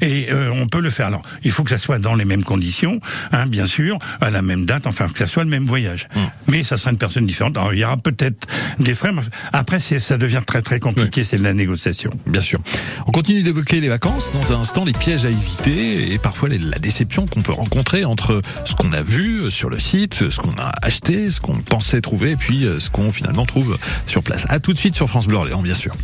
et 0.00 0.28
euh, 0.30 0.50
on 0.54 0.66
peut 0.66 0.80
le 0.80 0.90
faire. 0.90 1.06
Alors 1.06 1.22
il 1.42 1.50
faut 1.50 1.64
que 1.64 1.70
ça 1.70 1.78
soit 1.78 1.98
dans 1.98 2.14
les 2.14 2.24
mêmes 2.24 2.44
conditions, 2.44 3.00
hein, 3.32 3.46
bien 3.46 3.66
sûr, 3.66 3.98
à 4.20 4.30
la 4.30 4.42
même 4.42 4.64
date, 4.64 4.86
enfin 4.86 5.08
que 5.08 5.18
ça 5.18 5.26
soit 5.26 5.44
le 5.44 5.50
même 5.50 5.66
voyage. 5.66 6.08
Hum. 6.14 6.28
Mais 6.48 6.62
ça 6.62 6.78
sera 6.78 6.90
une 6.90 6.98
personne 6.98 7.26
différente. 7.26 7.56
Alors 7.56 7.74
il 7.74 7.80
y 7.80 7.84
aura 7.84 7.96
peut-être 7.96 8.46
des 8.78 8.94
frais, 8.94 9.12
Après, 9.52 9.80
c'est, 9.80 10.00
ça 10.00 10.16
devient 10.18 10.42
très 10.46 10.62
très 10.62 10.80
compliqué, 10.80 11.24
c'est 11.24 11.38
de 11.38 11.42
la 11.46 11.54
négociation. 11.54 12.10
Bien 12.26 12.40
sûr. 12.40 12.60
On 13.06 13.12
continue 13.12 13.42
d'évoquer 13.42 13.80
les 13.80 13.88
vacances. 13.88 14.32
Dans 14.32 14.52
un 14.52 14.60
instant, 14.60 14.84
les 14.84 14.92
pièges 14.92 15.24
à 15.24 15.30
éviter 15.30 16.12
et 16.12 16.18
parfois 16.18 16.48
la 16.48 16.78
déception 16.78 17.26
qu'on 17.26 17.42
peut 17.42 17.52
rencontrer 17.52 18.04
entre 18.04 18.42
ce 18.64 18.74
qu'on 18.74 18.92
a 18.92 19.02
vu 19.02 19.50
sur 19.50 19.70
le 19.70 19.78
site, 19.78 20.30
ce 20.30 20.40
qu'on 20.40 20.56
a 20.58 20.72
acheté, 20.82 21.30
ce 21.30 21.40
qu'on 21.40 21.54
pensait 21.54 22.00
trouver, 22.00 22.32
et 22.32 22.36
puis 22.36 22.66
ce 22.78 22.90
qu'on 22.90 23.10
finalement 23.10 23.46
trouve 23.46 23.78
sur 24.06 24.22
place. 24.22 24.46
À 24.48 24.60
tout 24.60 24.72
de 24.72 24.78
suite 24.78 24.94
sur 24.94 25.08
France 25.08 25.26
Bleu 25.26 25.36
Orléans, 25.36 25.62
bien 25.62 25.74
sûr. 25.74 25.94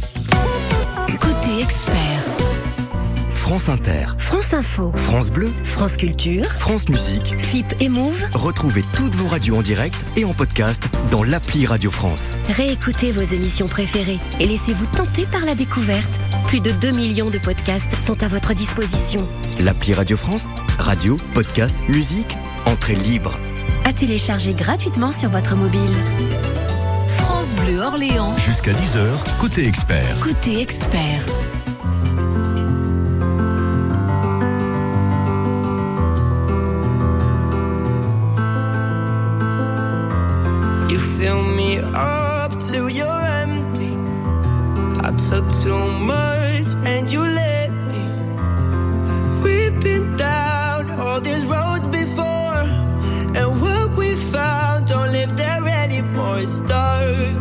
Côté 1.19 1.61
expert. 1.61 2.12
France 3.53 3.69
Inter, 3.69 4.07
France 4.17 4.55
Info, 4.55 4.93
France 4.97 5.31
Bleu, 5.31 5.53
France 5.63 5.99
Culture, 5.99 6.51
France 6.53 6.89
Musique, 6.89 7.39
FIP 7.39 7.75
et 7.81 7.91
Move. 7.91 8.25
Retrouvez 8.33 8.83
toutes 8.97 9.15
vos 9.15 9.29
radios 9.29 9.57
en 9.57 9.61
direct 9.61 9.95
et 10.17 10.25
en 10.25 10.33
podcast 10.33 10.83
dans 11.11 11.23
l'appli 11.23 11.67
Radio 11.67 11.91
France. 11.91 12.31
Réécoutez 12.49 13.13
vos 13.13 13.21
émissions 13.21 13.67
préférées 13.67 14.19
et 14.41 14.47
laissez-vous 14.47 14.87
tenter 14.97 15.27
par 15.27 15.45
la 15.45 15.55
découverte. 15.55 16.19
Plus 16.47 16.61
de 16.61 16.71
2 16.71 16.93
millions 16.93 17.29
de 17.29 17.37
podcasts 17.37 18.01
sont 18.01 18.23
à 18.23 18.29
votre 18.29 18.55
disposition. 18.55 19.29
L'appli 19.61 19.93
Radio 19.93 20.17
France, 20.17 20.49
radio, 20.79 21.19
podcast, 21.35 21.77
musique, 21.91 22.39
entrée 22.65 22.95
libre. 22.95 23.39
À 23.85 23.93
télécharger 23.93 24.55
gratuitement 24.55 25.13
sur 25.13 25.29
votre 25.29 25.57
mobile. 25.57 25.93
France 27.07 27.55
Bleu 27.67 27.81
Orléans. 27.81 28.35
Jusqu'à 28.39 28.73
10h, 28.73 29.39
côté 29.39 29.69
expert. 29.69 30.19
Côté 30.21 30.59
expert. 30.59 31.23
You 40.93 40.99
fill 40.99 41.43
me 41.43 41.79
up 41.79 42.53
till 42.61 42.91
you're 42.91 43.25
empty. 43.43 43.95
I 45.01 45.11
took 45.27 45.51
too 45.63 45.85
much 46.05 46.69
and 46.85 47.11
you 47.11 47.23
let 47.23 47.71
me. 47.89 48.03
We've 49.43 49.81
been 49.81 50.19
down 50.19 50.91
all 50.91 51.19
these 51.19 51.47
roads 51.47 51.87
before, 51.87 52.65
and 53.39 53.49
what 53.63 53.97
we 53.97 54.17
found 54.17 54.89
don't 54.89 55.13
live 55.13 55.35
there 55.35 55.67
anymore. 55.67 56.41
It's 56.41 56.59
dark, 56.59 57.41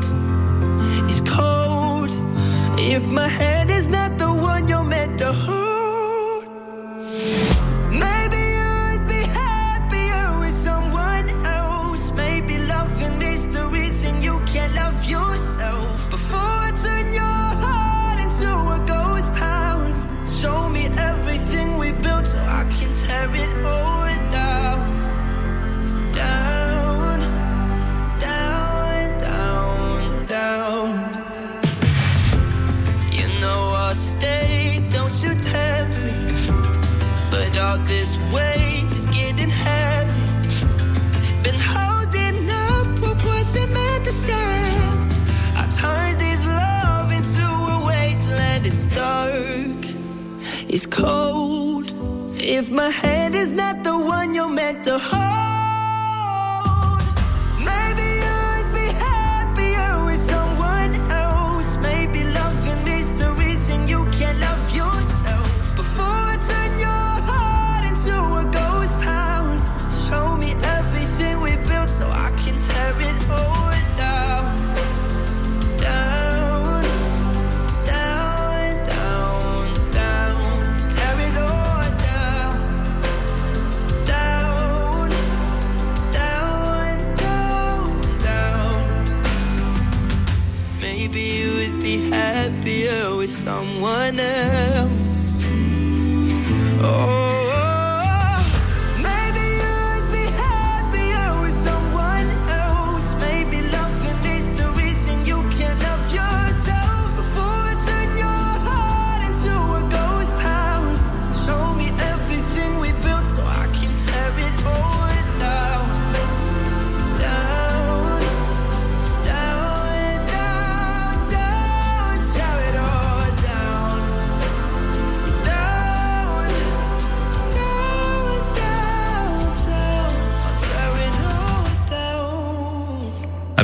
it's 1.09 1.19
cold. 1.19 2.09
If 2.79 3.09
my 3.09 3.27
hand 3.27 3.69
is 3.69 3.85
not 3.85 4.10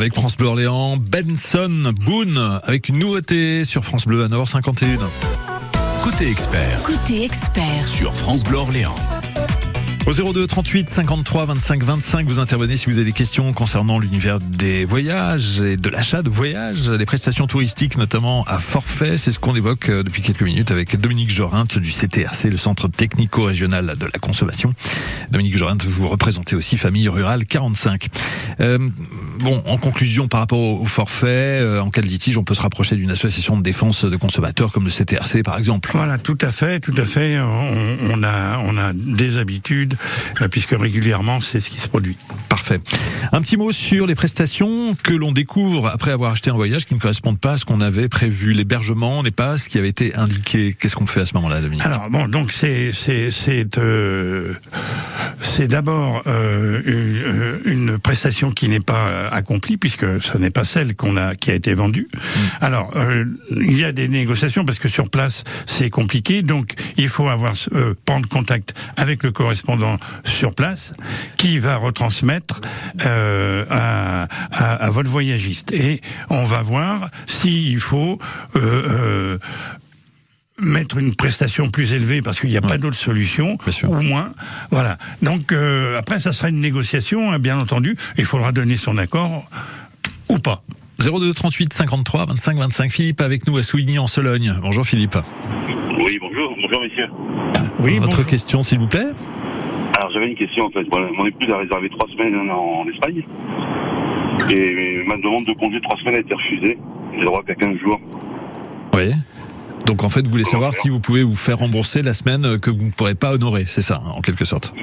Avec 0.08 0.16
France 0.16 0.38
Bleu 0.38 0.48
Orléans, 0.48 0.96
Benson 0.96 1.92
Boone, 2.06 2.62
avec 2.64 2.88
une 2.88 2.98
nouveauté 2.98 3.66
sur 3.66 3.84
France 3.84 4.06
Bleu 4.06 4.24
à 4.24 4.30
9h51. 4.30 5.00
Côté 6.02 6.32
expert 6.32 6.82
Côté 6.84 7.26
expert. 7.26 7.86
sur 7.86 8.16
France 8.16 8.46
Bleu 8.46 8.60
Orléans. 8.60 8.96
Au 10.08 10.14
02 10.14 10.48
38 10.48 10.90
53 10.90 11.48
25 11.48 11.84
25, 11.84 12.28
vous 12.28 12.40
intervenez 12.40 12.78
si 12.78 12.86
vous 12.86 12.96
avez 12.96 13.04
des 13.04 13.12
questions 13.12 13.52
concernant 13.52 14.00
l'univers 14.00 14.40
des 14.40 14.86
voyages 14.86 15.60
et 15.60 15.76
de 15.76 15.90
l'achat 15.90 16.22
de 16.22 16.30
voyages, 16.30 16.90
les 16.90 17.06
prestations 17.06 17.46
touristiques 17.46 17.98
notamment 17.98 18.46
à 18.46 18.58
forfait. 18.58 19.18
C'est 19.18 19.34
ce 19.34 19.40
qu'on 19.40 19.54
évoque 19.54 19.90
euh, 19.90 20.04
depuis 20.04 20.22
quelques 20.22 20.44
minutes 20.44 20.72
avec 20.72 20.96
Dominique 20.96 21.30
Jorint 21.30 21.66
du 21.76 21.92
CTRC, 21.92 22.50
le 22.50 22.56
Centre 22.56 22.88
technico-régional 22.88 23.98
de 24.00 24.06
la 24.06 24.20
consommation. 24.20 24.74
Dominique 25.30 25.58
Jorint, 25.58 25.78
vous 25.86 26.08
représentez 26.08 26.56
aussi 26.56 26.78
Famille 26.78 27.10
Rurale 27.10 27.46
45. 27.46 28.08
Euh, 28.62 28.78
bon, 29.40 29.62
en 29.66 29.76
conclusion, 29.76 30.30
par 30.30 30.40
rapport 30.40 30.60
au 30.60 30.86
forfait, 30.86 31.28
euh, 31.28 31.82
en 31.82 31.90
cas 31.90 32.00
de 32.00 32.08
litige, 32.08 32.38
on 32.38 32.46
peut 32.46 32.56
se 32.56 32.62
rapprocher 32.62 32.96
d'une 32.96 33.12
association 33.12 33.58
de 33.58 33.62
défense 33.62 34.06
de 34.06 34.16
consommateurs 34.16 34.72
comme 34.72 34.86
le 34.86 34.92
CTRC 34.92 35.44
par 35.44 35.58
exemple. 35.58 35.90
Voilà, 35.92 36.18
tout 36.18 36.38
à 36.40 36.52
fait, 36.52 36.80
tout 36.80 36.96
à 36.96 37.04
fait. 37.04 37.38
On, 37.42 38.24
a, 38.24 38.60
on 38.60 38.78
a 38.78 38.94
des 38.94 39.38
habitudes, 39.38 39.97
puisque 40.52 40.72
régulièrement, 40.72 41.40
c'est 41.40 41.60
ce 41.60 41.70
qui 41.70 41.80
se 41.80 41.88
produit. 41.88 42.18
Parfait. 42.50 42.80
Un 43.32 43.42
petit 43.42 43.58
mot 43.58 43.72
sur 43.72 44.08
les 44.08 44.16
prestations 44.16 44.96
que 45.04 45.14
l'on 45.14 45.32
découvre 45.32 45.88
après 45.88 46.12
avoir 46.12 46.32
acheté 46.32 46.50
un 46.50 46.54
voyage 46.56 46.86
qui 46.86 46.94
ne 46.96 47.00
correspondent 47.00 47.40
pas 47.40 47.54
à 47.54 47.58
ce 47.58 47.66
qu'on 47.66 47.82
avait 47.82 48.10
prévu. 48.10 48.54
L'hébergement 48.54 49.24
n'est 49.24 49.32
pas 49.32 49.58
ce 49.58 49.70
qui 49.70 49.78
avait 49.78 49.90
été 49.90 50.16
indiqué. 50.16 50.76
Qu'est-ce 50.78 50.96
qu'on 50.96 51.08
fait 51.08 51.22
à 51.22 51.26
ce 51.26 51.34
moment-là, 51.36 51.62
Dominique? 51.62 51.86
Alors 51.86 52.10
bon, 52.10 52.28
donc 52.28 52.52
c'est 52.52 52.92
c'est 52.92 53.32
c'est 53.32 53.68
euh, 53.78 54.54
d'abord 55.68 56.24
euh, 56.28 57.60
une, 57.66 57.74
une 57.74 57.98
prestation 58.00 58.52
qui 58.52 58.70
n'est 58.70 58.80
pas 58.80 59.08
euh, 59.08 59.30
accomplie 59.32 59.78
puisque 59.78 60.22
ce 60.22 60.38
n'est 60.38 60.50
pas 60.50 60.66
celle 60.66 60.96
qu'on 60.96 61.18
a 61.18 61.36
qui 61.36 61.52
a 61.52 61.54
été 61.54 61.74
vendue. 61.74 62.08
Alors 62.62 62.92
euh, 62.96 63.26
il 63.52 63.78
y 63.78 63.84
a 63.84 63.92
des 63.92 64.08
négociations 64.08 64.66
parce 64.66 64.80
que 64.80 64.90
sur 64.90 65.10
place 65.10 65.44
c'est 65.66 65.90
compliqué, 65.90 66.42
donc 66.42 66.74
il 66.98 67.10
faut 67.10 67.30
avoir 67.30 67.54
euh, 67.74 67.94
prendre 68.06 68.28
contact 68.28 68.74
avec 68.98 69.24
le 69.24 69.32
correspondant 69.32 69.87
sur 70.24 70.54
place 70.56 70.94
qui 71.38 71.60
va 71.60 71.76
retransmettre 71.78 72.62
euh, 73.06 73.66
à, 73.70 74.28
à, 74.52 74.74
à 74.86 74.90
votre 74.90 75.10
voyagiste 75.10 75.72
et 75.72 76.02
on 76.30 76.46
va 76.46 76.62
voir 76.62 77.10
s'il 77.26 77.80
faut 77.80 78.20
euh, 78.56 78.60
euh, 78.60 79.38
mettre 80.60 80.98
une 80.98 81.14
prestation 81.16 81.70
plus 81.70 81.94
élevée 81.94 82.22
parce 82.22 82.40
qu'il 82.40 82.50
n'y 82.50 82.58
a 82.58 82.62
pas 82.62 82.78
d'autre 82.78 82.98
solution 82.98 83.58
ou 83.84 84.02
moins 84.02 84.34
voilà 84.72 84.98
donc 85.22 85.52
euh, 85.52 85.98
après 86.00 86.20
ça 86.20 86.34
sera 86.34 86.50
une 86.50 86.60
négociation 86.60 87.32
hein, 87.32 87.40
bien 87.40 87.60
entendu 87.60 87.96
il 88.18 88.26
faudra 88.26 88.52
donner 88.52 88.76
son 88.78 88.98
accord 88.98 89.46
ou 90.30 90.40
pas 90.40 90.62
02 91.00 91.32
38 91.32 91.74
53 91.74 92.26
25 92.26 92.58
25. 92.58 92.92
Philippe 92.92 93.22
avec 93.22 93.46
nous 93.46 93.56
à 93.58 93.62
Souigny 93.62 94.00
en 94.00 94.08
Sologne. 94.08 94.56
Bonjour 94.62 94.84
Philippe. 94.84 95.16
Oui, 95.68 96.18
bonjour, 96.20 96.56
bonjour 96.60 96.82
messieurs. 96.82 97.08
Oui, 97.78 98.00
Votre 98.00 98.10
bonjour. 98.10 98.26
question 98.26 98.64
s'il 98.64 98.80
vous 98.80 98.88
plaît 98.88 99.06
Alors 100.08 100.14
j'avais 100.14 100.32
une 100.32 100.38
question 100.38 100.64
en 100.64 100.70
fait. 100.70 100.86
Voilà, 100.90 101.10
mon 101.12 101.26
épouse 101.26 101.52
a 101.52 101.58
réservé 101.58 101.90
trois 101.90 102.08
semaines 102.08 102.50
en, 102.50 102.80
en 102.80 102.88
Espagne. 102.88 103.26
Et 104.50 105.04
ma 105.06 105.18
demande 105.18 105.44
de 105.46 105.52
congé 105.60 105.82
trois 105.82 106.00
semaines 106.00 106.16
a 106.16 106.20
été 106.20 106.34
refusée. 106.34 106.78
J'ai 107.12 107.20
le 107.20 107.26
droit 107.26 107.44
qu'à 107.44 107.56
15 107.56 107.78
jours. 107.80 108.00
Oui. 108.94 109.12
Donc 109.86 110.06
en 110.06 110.10
fait, 110.10 110.22
vous 110.22 110.32
voulez 110.32 110.46
savoir 110.46 110.74
si 110.74 110.88
vous 110.88 111.02
pouvez 111.02 111.24
vous 111.24 111.36
faire 111.36 111.58
rembourser 111.58 112.04
la 112.04 112.14
semaine 112.14 112.58
que 112.58 112.70
vous 112.70 112.86
ne 112.86 112.92
pourrez 112.92 113.16
pas 113.16 113.34
honorer, 113.34 113.66
c'est 113.68 113.82
ça, 113.82 114.00
hein, 114.02 114.12
en 114.16 114.22
quelque 114.22 114.46
sorte? 114.46 114.74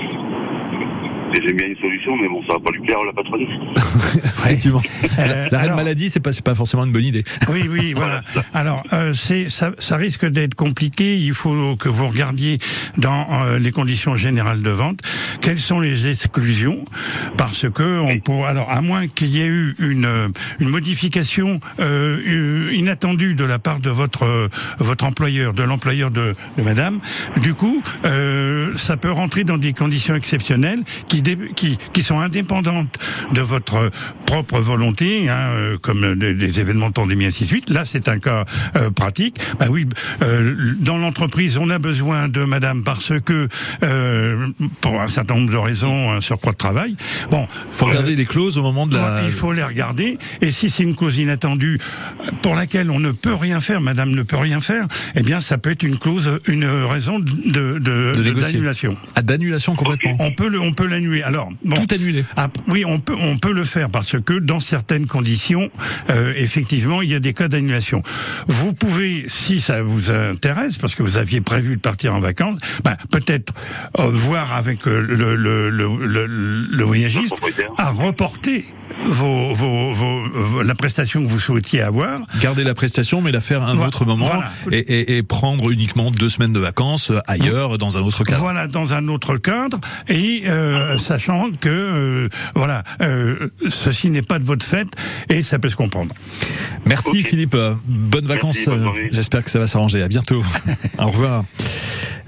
Et 1.35 1.42
j'ai 1.42 1.53
bien 1.53 1.66
une 1.66 1.77
solution, 1.77 2.16
mais 2.16 2.29
bon, 2.29 2.40
ça 2.47 2.55
va 2.55 2.61
pas 2.61 2.70
lui 2.70 2.81
plaire 2.83 2.99
à 3.01 3.07
la 3.07 3.12
patronne. 3.12 3.42
Effectivement. 4.44 4.83
Euh, 5.18 5.49
L'arrêt 5.51 5.68
de 5.68 5.75
maladie, 5.75 6.09
c'est 6.09 6.20
pas, 6.20 6.33
c'est 6.33 6.44
pas 6.44 6.55
forcément 6.55 6.85
une 6.85 6.92
bonne 6.92 7.05
idée. 7.05 7.25
Oui, 7.49 7.68
oui, 7.70 7.92
voilà. 7.94 8.23
Alors, 8.53 8.83
euh, 8.92 9.12
c'est 9.14 9.49
ça, 9.49 9.70
ça 9.79 9.97
risque 9.97 10.27
d'être 10.27 10.55
compliqué. 10.55 11.16
Il 11.16 11.35
faut 11.35 11.77
que 11.77 11.88
vous 11.88 12.09
regardiez 12.09 12.59
dans 12.97 13.27
euh, 13.44 13.59
les 13.59 13.70
conditions 13.70 14.16
générales 14.16 14.62
de 14.62 14.70
vente 14.70 15.01
quelles 15.40 15.59
sont 15.59 15.79
les 15.79 16.11
exclusions, 16.11 16.85
parce 17.37 17.68
que 17.68 18.01
on 18.01 18.18
pourra. 18.18 18.49
Alors, 18.49 18.70
à 18.70 18.81
moins 18.81 19.07
qu'il 19.09 19.29
y 19.29 19.42
ait 19.42 19.47
eu 19.47 19.75
une 19.79 20.07
euh, 20.07 20.29
une 20.59 20.68
modification 20.68 21.61
euh, 21.81 22.70
inattendue 22.73 23.35
de 23.35 23.44
la 23.44 23.59
part 23.59 23.81
de 23.81 23.90
votre 23.90 24.49
votre 24.79 25.05
employeur, 25.05 25.53
de 25.53 25.62
l'employeur 25.62 26.11
de, 26.11 26.35
de 26.57 26.62
Madame, 26.62 27.01
du 27.40 27.55
coup, 27.55 27.83
euh, 28.05 28.75
ça 28.75 28.97
peut 28.97 29.11
rentrer 29.11 29.44
dans 29.44 29.59
des 29.59 29.73
conditions 29.73 30.14
exceptionnelles 30.14 30.81
qui 31.09 31.23
qui 31.55 31.79
qui 31.93 32.03
sont 32.03 32.21
indépendantes 32.21 32.99
de 33.33 33.41
votre 33.41 33.91
propre 34.27 34.61
volonté, 34.61 35.29
hein, 35.29 35.51
euh, 35.53 35.79
comme 35.79 36.15
des, 36.19 36.35
des 36.35 36.61
événements 36.61 36.89
de 36.89 36.93
pandémie 36.95 37.27
ainsi 37.27 37.45
de 37.45 37.49
suite. 37.49 37.71
Là, 37.71 37.85
c'est 37.85 38.09
un 38.09 38.19
cas 38.19 38.45
euh, 38.77 38.91
pratique. 38.91 39.37
Bah 39.59 39.67
oui, 39.71 39.87
euh, 40.23 40.55
dans 40.81 40.99
l'entreprise, 40.99 41.57
on 41.59 41.71
a 41.71 41.79
besoin 41.79 42.29
de 42.29 42.45
Madame 42.45 42.83
parce 42.85 43.13
que 43.25 43.49
euh, 43.83 44.47
pour 44.81 45.01
un 45.01 45.09
certain 45.09 45.35
nombre 45.35 45.51
de 45.53 45.57
raisons, 45.57 46.11
un 46.13 46.21
surcroît 46.21 46.53
de 46.53 46.57
travail. 46.57 46.97
Bon, 47.31 47.47
Faut 47.73 47.87
regarder 47.87 48.17
les 48.17 48.25
clauses 48.27 48.59
au 48.59 48.63
moment 48.63 48.87
de 48.87 48.95
la. 48.97 49.23
il 49.25 49.33
faut 49.33 49.53
les 49.53 49.63
regarder. 49.65 50.19
Et 50.41 50.51
si 50.51 50.71
c'est 50.71 50.83
une 50.83 50.95
clause 50.97 51.19
inattendue 51.19 51.79
pour 52.43 52.55
laquelle 52.55 52.91
on 52.91 52.99
ne 53.01 53.11
peut 53.13 53.35
rien 53.35 53.61
faire, 53.61 53.81
Madame 53.81 54.11
ne 54.11 54.23
peut 54.23 54.37
rien 54.37 54.61
faire, 54.61 54.87
eh 55.15 55.23
bien, 55.23 55.41
ça 55.41 55.59
peut 55.59 55.71
être 55.71 55.83
une 55.83 55.99
clause, 55.99 56.39
une 56.47 56.65
raison 56.67 57.19
de 57.19 57.31
de, 57.45 57.79
de- 57.79 58.13
de- 58.15 58.23
négocier. 58.23 58.53
d'annulation. 58.53 58.97
Ah, 59.15 59.23
d'annulation 59.23 59.75
complètement. 59.75 60.17
On 60.21 60.33
peut 60.33 60.49
le, 60.49 60.61
on 60.61 60.73
peut 60.73 60.87
l'annuler. 60.87 61.13
Alors, 61.22 61.50
bon, 61.64 61.77
Tout 61.77 61.94
annuler. 61.94 62.24
ah, 62.37 62.48
oui, 62.68 62.85
on 62.87 62.98
peut, 63.00 63.14
on 63.18 63.37
peut 63.38 63.53
le 63.53 63.64
faire 63.64 63.90
parce 63.90 64.20
que 64.20 64.35
dans 64.38 64.61
certaines 64.61 65.07
conditions, 65.07 65.70
euh, 66.11 66.33
effectivement, 66.37 67.03
il 67.03 67.11
y 67.11 67.14
a 67.14 67.20
des 67.20 67.33
cas 67.33 67.48
d'annulation. 67.48 68.03
Vous 68.46 68.72
pouvez, 68.74 69.24
si 69.29 69.61
ça 69.61 69.83
vous 69.83 70.11
intéresse, 70.11 70.77
parce 70.79 70.94
que 70.94 71.03
vous 71.03 71.16
aviez 71.16 71.40
prévu 71.40 71.77
de 71.77 71.81
partir 71.81 72.14
en 72.14 72.20
vacances, 72.20 72.59
ben, 72.85 72.96
peut-être 73.11 73.53
euh, 73.98 74.07
voir 74.11 74.53
avec 74.55 74.87
euh, 74.87 75.00
le, 75.00 75.35
le, 75.37 75.70
le, 75.70 75.88
le, 76.07 76.27
le 76.27 76.85
voyagiste 76.85 77.35
à 77.79 77.90
reporter 77.90 78.64
vos, 79.07 79.53
vos, 79.55 79.92
vos, 79.92 79.92
vos- 79.92 80.13
la 80.64 80.74
prestation 80.74 81.22
que 81.22 81.29
vous 81.29 81.38
souhaitiez 81.40 81.83
avoir. 81.83 82.20
Garder 82.40 82.64
la 82.64 82.74
prestation, 82.74 83.20
mais 83.20 83.31
la 83.33 83.40
faire 83.40 83.62
à 83.62 83.66
un 83.66 83.74
Voilà. 83.74 83.88
autre 83.88 84.05
moment 84.05 84.27
Voilà. 84.27 84.50
et, 84.72 84.79
et- 84.79 85.16
et 85.18 85.22
prendre 85.22 85.70
uniquement 85.70 86.11
deux 86.11 86.29
semaines 86.29 86.53
de 86.53 86.61
vacances 86.61 87.11
euh, 87.11 87.18
ailleurs, 87.27 87.79
dans 87.79 87.98
un 87.98 88.00
autre 88.03 88.24
cadre. 88.24 88.38
Voilà, 88.40 88.66
dans 88.66 88.92
un 88.94 89.09
autre 89.09 89.37
cadre, 89.37 89.79
et 90.09 90.42
euh, 90.46 90.98
sachant 90.98 91.50
que 91.61 91.68
euh, 91.68 92.29
voilà, 92.55 92.83
euh, 93.03 93.37
ceci 93.70 94.11
n'est 94.11 94.22
pas 94.22 94.38
de 94.38 94.44
votre 94.44 94.64
fait, 94.64 94.88
et 95.29 95.42
ça 95.42 95.59
peut 95.59 95.70
se 95.70 95.77
comprendre. 95.77 96.14
Merci. 96.87 97.22
Philippe. 97.22 97.57
Bonnes 97.87 98.27
vacances. 98.27 98.57
bonne 98.66 98.83
journée. 98.83 99.09
J'espère 99.12 99.44
que 99.44 99.50
ça 99.50 99.59
va 99.59 99.66
s'arranger. 99.66 100.03
À 100.03 100.09
bientôt. 100.09 100.42
Au 100.98 101.07
revoir. 101.07 101.44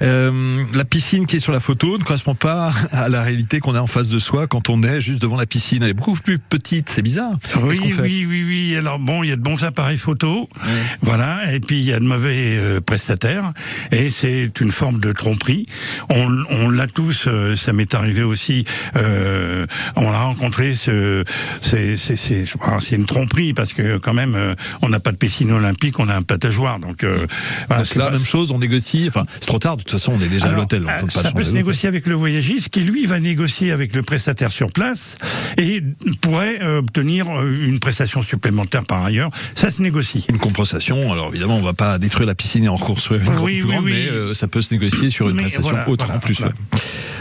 Euh, 0.03 0.63
la 0.75 0.85
piscine 0.85 1.27
qui 1.27 1.37
est 1.37 1.41
sur 1.41 1.53
la 1.53 1.61
photo 1.61 1.97
ne 1.99 2.05
correspond 2.05 2.35
pas 2.35 2.73
à 2.93 3.09
la 3.09 3.23
réalité 3.23 3.61
qu'on 3.61 3.75
a 3.75 3.81
en 3.81 3.87
face 3.87 4.09
de 4.09 4.19
soi 4.19 4.47
quand 4.47 4.69
on 4.69 4.83
est 4.83 5.01
juste 5.01 5.21
devant 5.23 5.37
la 5.37 5.47
piscine. 5.47 5.83
Elle 5.83 5.91
est 5.91 5.95
beaucoup 5.95 6.15
plus 6.17 6.39
petite, 6.39 6.89
c'est 6.91 7.03
bizarre. 7.03 7.33
Oui, 7.63 7.79
oui, 8.01 8.27
oui, 8.29 8.45
oui. 8.47 8.77
Alors 8.77 8.99
bon, 8.99 9.23
il 9.23 9.29
y 9.31 9.33
a 9.33 9.37
de 9.37 9.41
bons 9.43 9.65
appareils 9.65 9.97
photo, 9.99 10.49
voilà, 11.03 11.53
et 11.53 11.61
puis 11.61 11.79
il 11.79 11.85
y 11.85 11.93
a 11.93 11.99
de 11.99 12.05
mauvais 12.05 12.57
euh, 12.59 12.81
prestataires, 12.81 13.53
et 13.91 14.11
c'est 14.11 14.51
une 14.61 14.71
forme 14.71 14.99
de 15.01 15.13
tromperie. 15.13 15.67
On, 16.11 16.31
on 16.51 16.69
l'a 16.69 16.87
tous. 16.87 17.25
euh, 17.27 17.57
ça 17.57 17.73
m'est 17.73 17.95
arrivé 17.95 18.23
aussi. 18.23 18.65
euh, 18.97 19.67
on 19.97 20.11
l'a 20.11 20.21
rencontré. 20.21 20.75
Ce, 20.75 21.25
c'est, 21.63 21.97
une 22.93 23.07
tromperie 23.07 23.53
parce 23.55 23.73
que 23.73 23.97
quand 23.99 24.15
même, 24.15 24.55
on 24.83 24.89
n'a 24.89 25.01
pas 25.01 25.13
de 25.13 25.17
piscine 25.17 25.51
olympique, 25.53 25.99
on 25.99 26.09
a 26.09 26.15
un 26.15 26.23
patageoir. 26.23 26.79
Donc, 26.79 27.05
euh, 27.05 27.27
voilà, 27.69 27.85
c'est 27.85 27.99
pas- 27.99 28.11
même 28.11 28.25
chose, 28.25 28.51
on 28.51 28.59
négocie. 28.59 29.07
Enfin, 29.09 29.25
c'est 29.41 29.47
trop 29.47 29.59
tard. 29.59 29.77
De 29.77 29.83
toute 29.90 29.99
façon, 29.99 30.12
on 30.16 30.20
est 30.20 30.29
déjà 30.29 30.46
à 30.46 30.49
Alors, 30.49 30.61
l'hôtel. 30.61 30.85
on 30.85 30.88
euh, 31.07 31.09
ça 31.09 31.31
peut 31.33 31.44
se 31.44 31.53
négocier 31.53 31.88
avec 31.88 32.07
le 32.07 32.14
voyagiste 32.14 32.68
qui 32.68 32.81
lui 32.81 33.07
va 33.07 33.20
négocier 33.20 33.70
avec 33.72 33.94
le 33.94 34.03
prestataire 34.03 34.51
sur 34.51 34.70
place 34.72 35.16
et 35.59 35.83
pourrait 36.20 36.61
euh, 36.62 36.79
obtenir 36.79 37.29
euh, 37.31 37.66
une 37.66 37.79
prestation 37.81 38.22
supplémentaire 38.22 38.85
par 38.85 39.05
ailleurs. 39.05 39.31
Ça 39.55 39.70
se 39.70 39.81
négocie. 39.83 40.27
Une 40.31 40.38
compensation. 40.38 41.12
Alors 41.12 41.29
évidemment, 41.29 41.57
on 41.57 41.62
va 41.62 41.72
pas 41.75 41.99
détruire 41.99 42.27
la 42.27 42.35
piscine 42.35 42.64
et 42.64 42.68
en 42.68 42.77
reconstruire 42.77 43.22
une 43.22 43.29
Oui, 43.38 43.61
plus 43.61 43.64
oui, 43.64 43.70
grande, 43.72 43.85
oui. 43.85 43.92
mais 43.94 44.09
euh, 44.11 44.35
ça 44.35 44.49
peut 44.49 44.62
se 44.62 44.72
négocier 44.75 45.11
sur 45.11 45.29
une 45.29 45.37
Mais 45.37 45.42
prestation 45.42 45.70
voilà, 45.70 45.88
autre 45.88 46.05
voilà, 46.05 46.18
en 46.18 46.20
plus. 46.20 46.40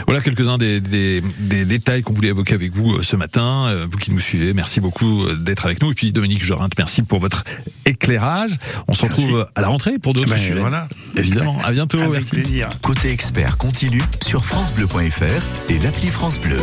voilà. 0.06 0.20
quelques-uns 0.20 0.58
des, 0.58 0.80
des, 0.80 1.22
des 1.40 1.64
détails 1.64 2.02
qu'on 2.02 2.12
voulait 2.14 2.28
évoquer 2.28 2.54
avec 2.54 2.72
vous 2.74 3.02
ce 3.02 3.16
matin. 3.16 3.86
Vous 3.90 3.98
qui 3.98 4.10
nous 4.12 4.20
suivez, 4.20 4.52
merci 4.54 4.80
beaucoup 4.80 5.26
d'être 5.34 5.66
avec 5.66 5.80
nous. 5.82 5.90
Et 5.92 5.94
puis 5.94 6.12
Dominique 6.12 6.44
Jorint, 6.44 6.68
merci 6.78 7.02
pour 7.02 7.20
votre 7.20 7.44
éclairage. 7.84 8.52
On 8.88 8.94
se 8.94 9.02
retrouve 9.02 9.46
à 9.54 9.60
la 9.60 9.68
rentrée 9.68 9.98
pour 9.98 10.14
d'autres 10.14 10.28
Ben, 10.30 10.36
sujets. 10.36 10.54
voilà. 10.60 10.88
Évidemment. 11.16 11.58
À 11.64 11.72
bientôt. 11.72 11.98
Avec 12.00 12.12
merci. 12.32 12.55
Côté 12.82 13.10
expert 13.10 13.58
continue 13.58 14.02
sur 14.24 14.44
FranceBleu.fr 14.46 15.70
et 15.70 15.78
l'appli 15.78 16.08
France 16.08 16.40
Bleu. 16.40 16.60